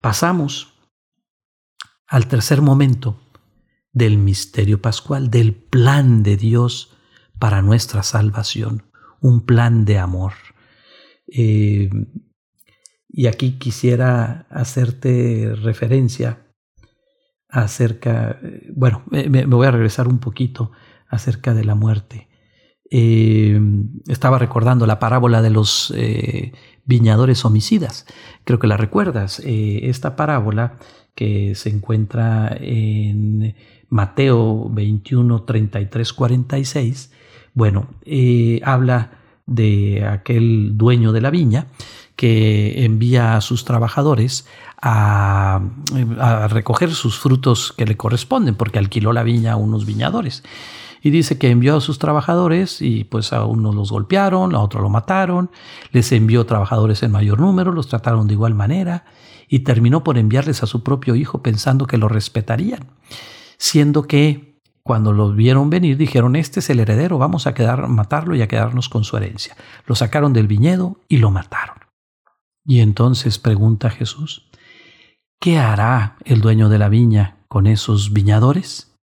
[0.02, 0.74] Pasamos
[2.08, 3.20] al tercer momento
[3.92, 6.96] del misterio pascual, del plan de Dios
[7.40, 8.84] para nuestra salvación,
[9.22, 10.34] un plan de amor.
[11.28, 11.90] Eh,
[13.08, 16.46] y aquí quisiera hacerte referencia
[17.48, 18.40] acerca,
[18.76, 20.72] bueno, me, voy a regresar un poquito
[21.08, 22.28] acerca de la muerte.
[22.92, 23.60] Eh,
[24.08, 26.52] estaba recordando la parábola de los eh,
[26.86, 28.06] viñadores homicidas.
[28.44, 29.40] Creo que la recuerdas.
[29.40, 30.78] Eh, esta parábola
[31.16, 33.56] que se encuentra en
[33.90, 37.12] Mateo 21, 33, 46,
[37.54, 39.12] bueno, eh, habla
[39.46, 41.68] de aquel dueño de la viña
[42.16, 44.48] que envía a sus trabajadores
[44.82, 45.62] a,
[46.20, 50.44] a, recoger sus frutos que le corresponden, porque alquiló la viña a unos viñadores
[51.06, 54.82] y dice que envió a sus trabajadores y pues a unos los golpearon, a otros
[54.82, 55.52] lo mataron,
[55.92, 59.06] les envió trabajadores en mayor número, los trataron de igual manera
[59.48, 62.88] y terminó por enviarles a su propio hijo pensando que lo respetarían,
[63.60, 68.36] siendo que cuando lo vieron venir dijeron, este es el heredero, vamos a quedar, matarlo
[68.36, 69.56] y a quedarnos con su herencia.
[69.86, 71.78] Lo sacaron del viñedo y lo mataron.
[72.66, 74.50] Y entonces pregunta Jesús,
[75.40, 78.95] ¿qué hará el dueño de la viña con esos viñadores?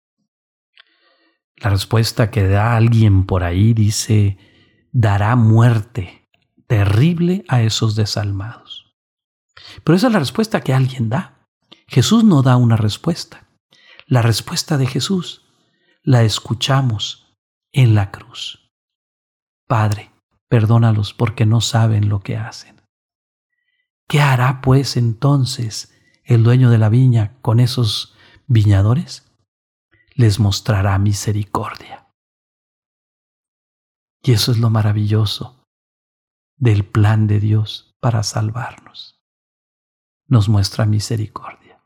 [1.62, 4.36] La respuesta que da alguien por ahí dice,
[4.90, 6.28] dará muerte
[6.66, 8.96] terrible a esos desalmados.
[9.84, 11.46] Pero esa es la respuesta que alguien da.
[11.86, 13.46] Jesús no da una respuesta.
[14.06, 15.46] La respuesta de Jesús
[16.02, 17.38] la escuchamos
[17.70, 18.72] en la cruz.
[19.68, 20.10] Padre,
[20.48, 22.82] perdónalos porque no saben lo que hacen.
[24.08, 25.94] ¿Qué hará pues entonces
[26.24, 28.16] el dueño de la viña con esos
[28.48, 29.31] viñadores?
[30.14, 32.08] Les mostrará misericordia.
[34.22, 35.66] Y eso es lo maravilloso
[36.56, 39.20] del plan de Dios para salvarnos.
[40.26, 41.82] Nos muestra misericordia.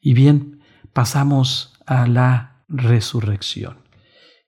[0.00, 3.86] Y bien, pasamos a la resurrección.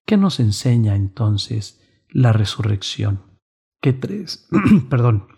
[0.06, 3.38] ¿Qué nos enseña entonces la resurrección?
[3.80, 4.48] ¿Qué tres?
[4.90, 5.28] Perdón,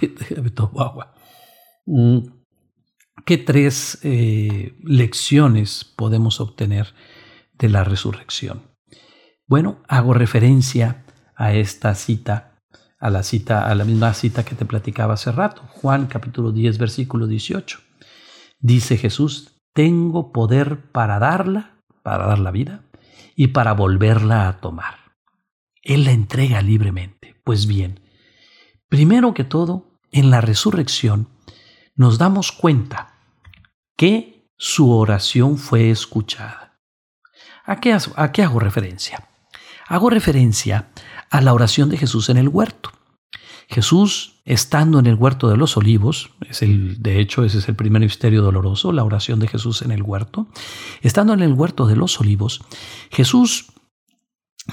[0.78, 1.14] agua.
[1.86, 2.18] Mm,
[3.24, 6.92] ¿Qué tres eh, lecciones podemos obtener
[7.52, 8.62] de la resurrección?
[9.46, 11.04] Bueno, hago referencia
[11.36, 12.58] a esta cita,
[12.98, 16.78] a la cita, a la misma cita que te platicaba hace rato, Juan capítulo 10,
[16.78, 17.78] versículo 18.
[18.58, 22.82] Dice Jesús, tengo poder para darla, para dar la vida,
[23.36, 24.96] y para volverla a tomar.
[25.82, 27.36] Él la entrega libremente.
[27.44, 28.00] Pues bien,
[28.88, 31.28] primero que todo, en la resurrección
[31.94, 33.11] nos damos cuenta
[33.96, 36.80] que su oración fue escuchada.
[37.64, 39.28] ¿A qué, ¿A qué, hago referencia?
[39.88, 40.90] Hago referencia
[41.30, 42.90] a la oración de Jesús en el huerto.
[43.68, 47.76] Jesús, estando en el huerto de los olivos, es el, de hecho ese es el
[47.76, 50.48] primer misterio doloroso, la oración de Jesús en el huerto,
[51.00, 52.60] estando en el huerto de los olivos,
[53.10, 53.72] Jesús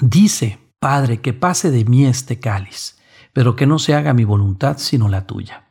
[0.00, 2.98] dice, Padre, que pase de mí este cáliz,
[3.32, 5.68] pero que no se haga mi voluntad sino la tuya.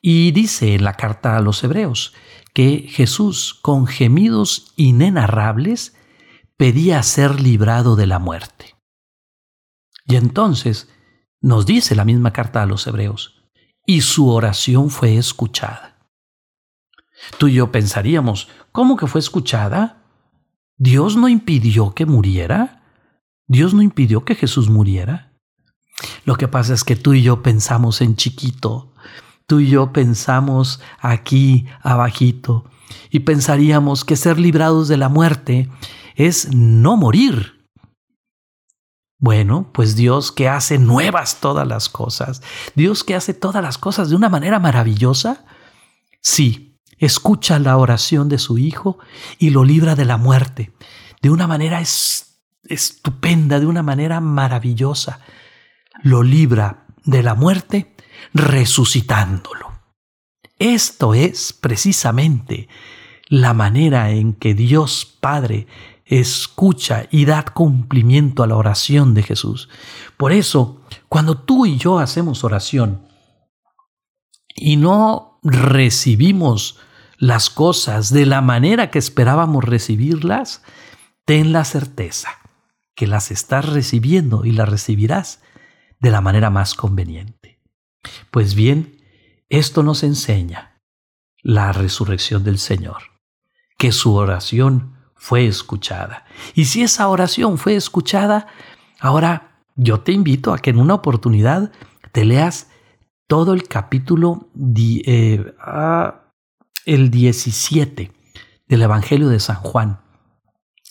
[0.00, 2.14] Y dice en la carta a los hebreos
[2.56, 5.94] que Jesús, con gemidos inenarrables,
[6.56, 8.76] pedía ser librado de la muerte.
[10.06, 10.88] Y entonces
[11.42, 13.42] nos dice la misma carta a los hebreos,
[13.84, 16.08] y su oración fue escuchada.
[17.36, 20.02] Tú y yo pensaríamos, ¿cómo que fue escuchada?
[20.78, 22.84] ¿Dios no impidió que muriera?
[23.46, 25.34] ¿Dios no impidió que Jesús muriera?
[26.24, 28.94] Lo que pasa es que tú y yo pensamos en chiquito,
[29.46, 32.64] tú y yo pensamos aquí abajito
[33.10, 35.70] y pensaríamos que ser librados de la muerte
[36.14, 37.68] es no morir.
[39.18, 42.42] Bueno, pues Dios que hace nuevas todas las cosas,
[42.74, 45.44] Dios que hace todas las cosas de una manera maravillosa,
[46.20, 48.98] sí, escucha la oración de su Hijo
[49.38, 50.72] y lo libra de la muerte,
[51.22, 51.80] de una manera
[52.64, 55.20] estupenda, de una manera maravillosa,
[56.02, 57.95] lo libra de la muerte
[58.34, 59.72] resucitándolo.
[60.58, 62.68] Esto es precisamente
[63.28, 65.66] la manera en que Dios Padre
[66.06, 69.68] escucha y da cumplimiento a la oración de Jesús.
[70.16, 73.06] Por eso, cuando tú y yo hacemos oración
[74.54, 76.78] y no recibimos
[77.18, 80.62] las cosas de la manera que esperábamos recibirlas,
[81.24, 82.28] ten la certeza
[82.94, 85.42] que las estás recibiendo y las recibirás
[86.00, 87.55] de la manera más conveniente.
[88.30, 89.02] Pues bien,
[89.48, 90.80] esto nos enseña
[91.42, 93.02] la resurrección del Señor,
[93.78, 96.24] que su oración fue escuchada.
[96.54, 98.48] Y si esa oración fue escuchada,
[99.00, 101.72] ahora yo te invito a que en una oportunidad
[102.12, 102.68] te leas
[103.26, 106.32] todo el capítulo eh, ah,
[106.84, 108.12] el 17
[108.68, 110.00] del Evangelio de San Juan.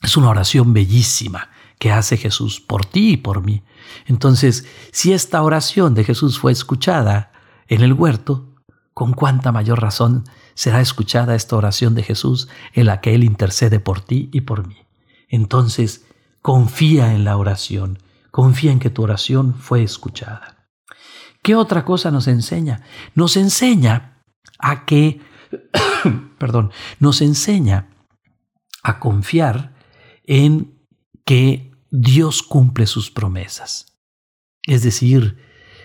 [0.02, 1.50] Es una oración bellísima
[1.80, 3.64] que hace Jesús por ti y por mí.
[4.06, 7.32] Entonces, si esta oración de Jesús fue escuchada
[7.68, 8.54] en el huerto,
[8.94, 10.24] con cuánta mayor razón
[10.54, 14.68] será escuchada esta oración de Jesús en la que Él intercede por ti y por
[14.68, 14.78] mí.
[15.28, 16.06] Entonces,
[16.42, 18.00] confía en la oración,
[18.32, 20.70] confía en que tu oración fue escuchada.
[21.42, 22.84] ¿Qué otra cosa nos enseña?
[23.14, 24.24] Nos enseña
[24.60, 25.20] a que,
[26.38, 27.90] perdón, nos enseña
[28.82, 29.74] a confiar
[30.24, 30.75] en
[31.26, 33.98] que Dios cumple sus promesas.
[34.64, 35.38] Es decir,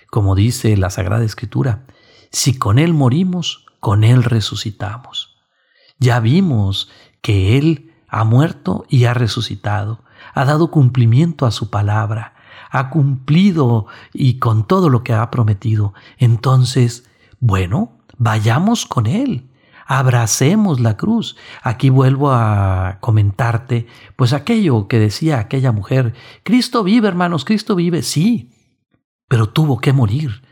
[0.09, 1.85] como dice la Sagrada Escritura,
[2.31, 5.37] si con Él morimos, con Él resucitamos.
[5.99, 6.89] Ya vimos
[7.21, 12.35] que Él ha muerto y ha resucitado, ha dado cumplimiento a su palabra,
[12.69, 15.93] ha cumplido y con todo lo que ha prometido.
[16.17, 19.50] Entonces, bueno, vayamos con Él,
[19.91, 21.35] abracemos la cruz.
[21.61, 26.13] Aquí vuelvo a comentarte, pues aquello que decía aquella mujer,
[26.43, 28.49] Cristo vive, hermanos, Cristo vive, sí,
[29.27, 30.43] pero tuvo que morir.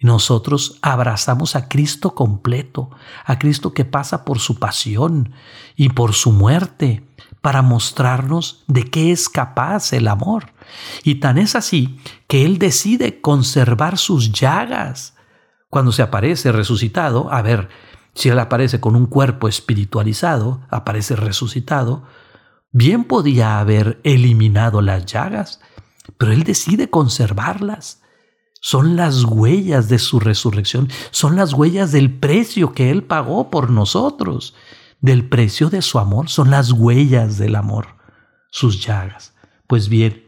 [0.00, 2.90] Nosotros abrazamos a Cristo completo,
[3.24, 5.34] a Cristo que pasa por su pasión
[5.76, 7.04] y por su muerte,
[7.40, 10.46] para mostrarnos de qué es capaz el amor.
[11.04, 15.14] Y tan es así que Él decide conservar sus llagas.
[15.68, 17.68] Cuando se aparece resucitado, a ver,
[18.14, 22.04] si Él aparece con un cuerpo espiritualizado, aparece resucitado,
[22.72, 25.60] bien podía haber eliminado las llagas,
[26.18, 28.02] pero Él decide conservarlas.
[28.62, 33.70] Son las huellas de su resurrección, son las huellas del precio que Él pagó por
[33.70, 34.54] nosotros,
[35.00, 37.96] del precio de su amor, son las huellas del amor,
[38.50, 39.34] sus llagas.
[39.66, 40.26] Pues bien,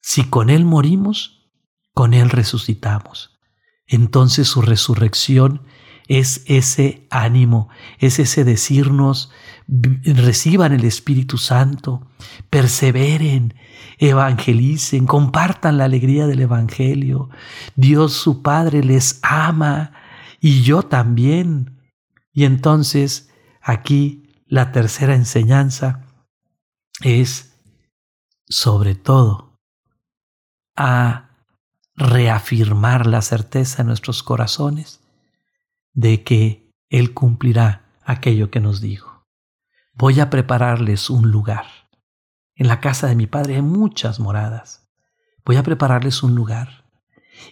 [0.00, 1.52] si con Él morimos,
[1.94, 3.38] con Él resucitamos.
[3.86, 5.62] Entonces su resurrección
[6.08, 9.30] es ese ánimo, es ese decirnos,
[9.68, 12.08] reciban el Espíritu Santo,
[12.48, 13.54] perseveren,
[13.98, 17.28] evangelicen, compartan la alegría del Evangelio.
[17.76, 19.92] Dios su Padre les ama
[20.40, 21.78] y yo también.
[22.32, 23.30] Y entonces
[23.60, 26.06] aquí la tercera enseñanza
[27.02, 27.54] es
[28.48, 29.58] sobre todo
[30.74, 31.28] a
[31.96, 34.97] reafirmar la certeza en nuestros corazones
[35.98, 39.26] de que Él cumplirá aquello que nos dijo.
[39.94, 41.66] Voy a prepararles un lugar.
[42.54, 44.88] En la casa de mi Padre hay muchas moradas.
[45.44, 46.84] Voy a prepararles un lugar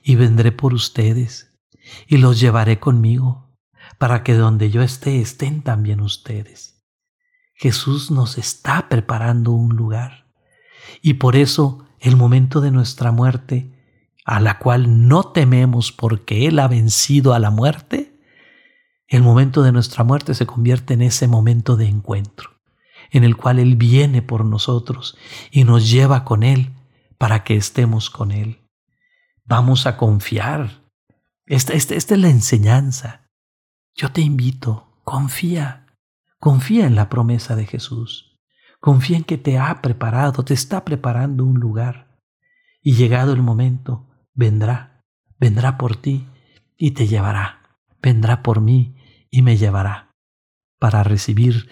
[0.04, 1.58] y vendré por ustedes
[2.06, 3.52] y los llevaré conmigo
[3.98, 6.86] para que donde yo esté estén también ustedes.
[7.52, 10.28] Jesús nos está preparando un lugar
[11.02, 13.72] y por eso el momento de nuestra muerte,
[14.24, 18.15] a la cual no tememos porque Él ha vencido a la muerte,
[19.08, 22.50] el momento de nuestra muerte se convierte en ese momento de encuentro,
[23.10, 25.16] en el cual Él viene por nosotros
[25.50, 26.72] y nos lleva con Él
[27.18, 28.60] para que estemos con Él.
[29.44, 30.82] Vamos a confiar.
[31.46, 33.30] Esta, esta, esta es la enseñanza.
[33.94, 35.86] Yo te invito, confía,
[36.40, 38.36] confía en la promesa de Jesús.
[38.80, 42.18] Confía en que te ha preparado, te está preparando un lugar.
[42.82, 45.04] Y llegado el momento, vendrá,
[45.38, 46.26] vendrá por ti
[46.76, 47.78] y te llevará.
[48.02, 48.95] Vendrá por mí
[49.30, 50.10] y me llevará
[50.78, 51.68] para recibir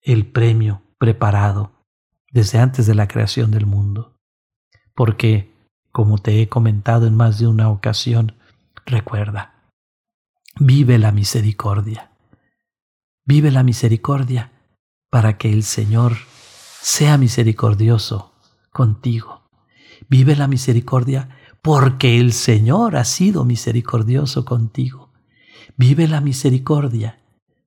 [0.00, 1.84] el premio preparado
[2.30, 4.16] desde antes de la creación del mundo.
[4.94, 5.52] Porque,
[5.92, 8.36] como te he comentado en más de una ocasión,
[8.84, 9.70] recuerda,
[10.58, 12.12] vive la misericordia.
[13.24, 14.52] Vive la misericordia
[15.10, 16.16] para que el Señor
[16.80, 18.34] sea misericordioso
[18.72, 19.48] contigo.
[20.08, 25.05] Vive la misericordia porque el Señor ha sido misericordioso contigo.
[25.76, 27.20] Vive la misericordia,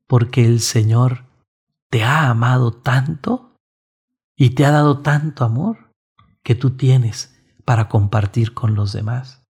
[0.08, 1.26] porque el Señor
[1.90, 3.56] te ha amado tanto
[4.36, 5.94] y te ha dado tanto amor
[6.44, 7.36] que tú tienes
[7.66, 9.44] para compartir con los demás.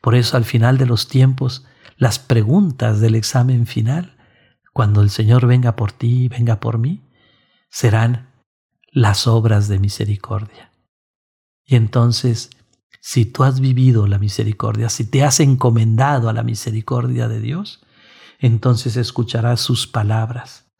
[0.00, 1.64] Por eso al final de los tiempos,
[1.96, 4.16] las preguntas del examen final,
[4.72, 7.08] cuando el Señor venga por ti venga por mí,
[7.70, 8.32] serán
[8.90, 10.72] las obras de misericordia.
[11.64, 12.50] Y entonces,
[13.00, 17.84] si tú has vivido la misericordia, si te has encomendado a la misericordia de Dios,
[18.46, 20.70] entonces escucharás sus palabras.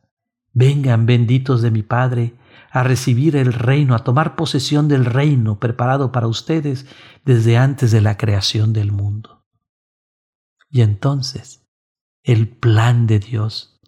[0.53, 2.35] Vengan, benditos de mi Padre,
[2.71, 6.87] a recibir el reino, a tomar posesión del reino preparado para ustedes
[7.25, 9.47] desde antes de la creación del mundo.
[10.71, 11.65] Y entonces,
[12.25, 13.81] el plan de Dios,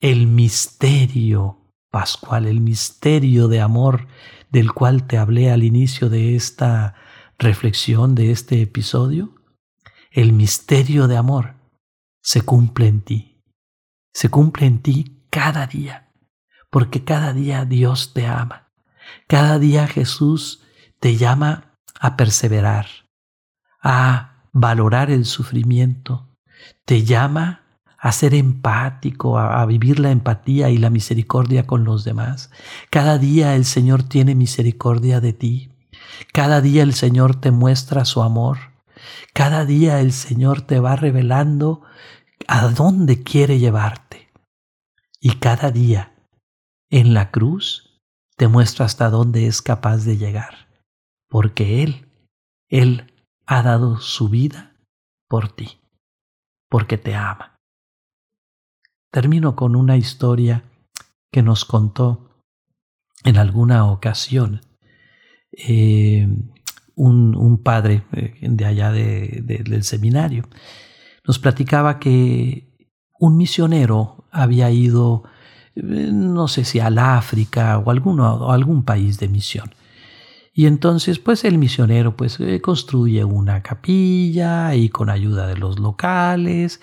[0.00, 4.08] el misterio pascual, el misterio de amor
[4.50, 6.94] del cual te hablé al inicio de esta
[7.38, 9.34] reflexión, de este episodio,
[10.10, 11.61] el misterio de amor
[12.22, 13.42] se cumple en ti.
[14.14, 16.12] Se cumple en ti cada día,
[16.70, 18.72] porque cada día Dios te ama.
[19.26, 20.62] Cada día Jesús
[21.00, 22.86] te llama a perseverar,
[23.82, 26.28] a valorar el sufrimiento.
[26.84, 27.62] Te llama
[27.98, 32.50] a ser empático, a, vivir la empatía y la misericordia con los demás.
[32.90, 35.70] Cada día el Señor tiene misericordia de ti.
[36.32, 38.71] Cada día el Señor te muestra su amor.
[39.32, 41.82] Cada día el Señor te va revelando
[42.48, 44.30] a dónde quiere llevarte.
[45.20, 46.12] Y cada día
[46.90, 48.00] en la cruz
[48.36, 50.68] te muestra hasta dónde es capaz de llegar,
[51.28, 52.08] porque Él,
[52.68, 53.12] Él
[53.46, 54.76] ha dado su vida
[55.28, 55.80] por ti,
[56.68, 57.60] porque te ama.
[59.12, 60.64] Termino con una historia
[61.30, 62.40] que nos contó
[63.24, 64.60] en alguna ocasión
[65.52, 66.26] eh,
[67.02, 70.48] un, padre eh, de allá del seminario
[71.26, 72.68] nos platicaba que
[73.18, 75.22] un misionero había ido,
[75.76, 79.74] eh, no sé si al África o, algún país de misión.
[80.54, 85.78] Y entonces, pues el misionero pues eh, construye una capilla y con ayuda de los
[85.78, 86.80] locales.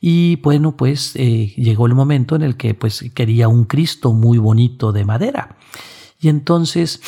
[0.00, 4.92] Y bueno, pues llegó el momento en el que pues quería un Cristo muy bonito
[4.92, 5.56] de madera.
[6.20, 7.00] Y entonces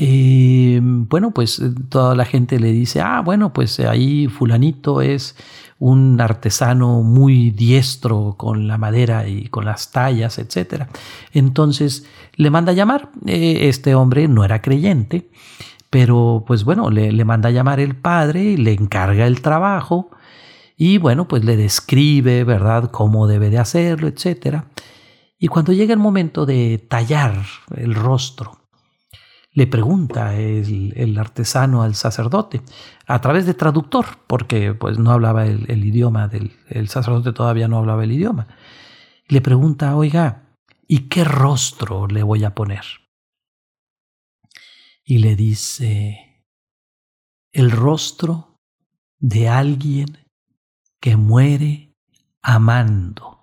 [0.00, 5.34] eh, bueno, pues toda la gente le dice, ah, bueno, pues ahí fulanito es
[5.80, 10.84] un artesano muy diestro con la madera y con las tallas, etc.
[11.32, 13.10] Entonces le manda a llamar.
[13.26, 15.30] Eh, este hombre no era creyente,
[15.90, 20.10] pero pues bueno, le, le manda a llamar el padre, le encarga el trabajo
[20.76, 24.62] y bueno, pues le describe, ¿verdad?, cómo debe de hacerlo, etc.
[25.40, 27.42] Y cuando llega el momento de tallar
[27.76, 28.57] el rostro,
[29.58, 32.62] le pregunta el, artesano al sacerdote
[33.08, 37.78] a través de traductor, porque pues no hablaba el, idioma del el sacerdote todavía no
[37.78, 38.46] hablaba el idioma.
[39.26, 40.54] Le pregunta, oiga,
[40.86, 42.84] ¿y qué rostro le voy a poner?
[45.04, 46.44] Y le dice,
[47.50, 48.60] el rostro
[49.18, 50.18] de alguien
[51.00, 51.96] que muere
[52.42, 53.37] amando.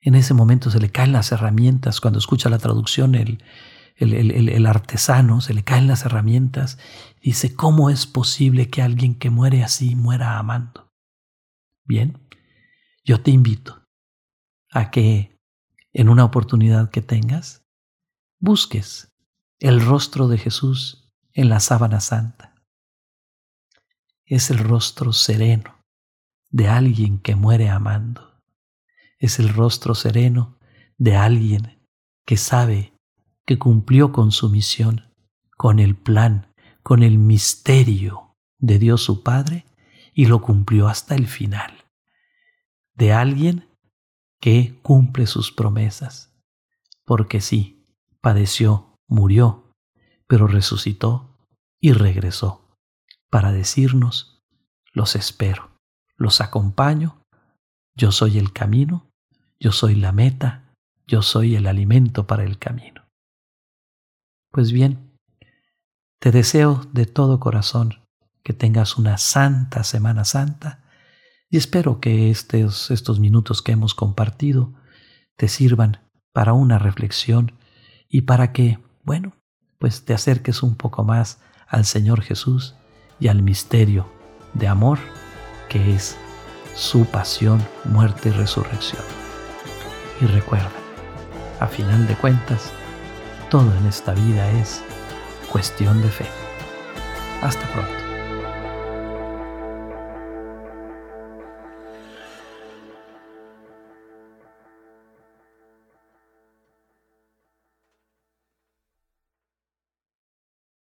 [0.00, 3.42] En ese momento se le caen las herramientas, cuando escucha la traducción el,
[3.96, 6.78] el, artesano, se le caen las herramientas,
[7.22, 10.90] dice, ¿cómo es posible que alguien que muere así muera amando?
[11.84, 12.18] Bien,
[13.04, 13.86] yo te invito
[14.70, 15.38] a que
[15.92, 17.66] en una oportunidad que tengas,
[18.38, 19.12] busques
[19.58, 22.54] el rostro de Jesús en la sábana santa.
[24.24, 25.84] Es el rostro sereno
[26.48, 28.29] de alguien que muere amando
[29.20, 30.58] es el rostro sereno
[30.96, 31.78] de alguien
[32.26, 32.94] que sabe
[33.46, 35.12] que cumplió con su misión,
[35.56, 36.52] con el plan,
[36.82, 39.66] con el misterio de Dios su Padre
[40.14, 41.84] y lo cumplió hasta el final.
[42.94, 43.68] De alguien
[44.40, 46.34] que cumple sus promesas,
[47.04, 47.84] porque sí,
[48.20, 49.74] padeció, murió,
[50.26, 51.36] pero resucitó
[51.78, 52.78] y regresó
[53.28, 54.42] para decirnos,
[54.92, 55.78] los espero,
[56.16, 57.22] los acompaño,
[57.94, 59.09] yo soy el camino
[59.60, 60.74] yo soy la meta,
[61.06, 63.06] yo soy el alimento para el camino.
[64.50, 65.18] Pues bien,
[66.18, 68.00] te deseo de todo corazón
[68.42, 70.82] que tengas una santa Semana Santa
[71.50, 74.72] y espero que estos, estos minutos que hemos compartido
[75.36, 75.98] te sirvan
[76.32, 77.52] para una reflexión
[78.08, 79.36] y para que, bueno,
[79.78, 82.74] pues te acerques un poco más al Señor Jesús
[83.18, 84.10] y al misterio
[84.54, 84.98] de amor
[85.68, 86.16] que es
[86.74, 89.19] su pasión, muerte y resurrección.
[90.20, 90.70] Y recuerda,
[91.60, 92.70] a final de cuentas,
[93.50, 94.82] todo en esta vida es
[95.50, 96.26] cuestión de fe.
[97.42, 97.99] Hasta pronto.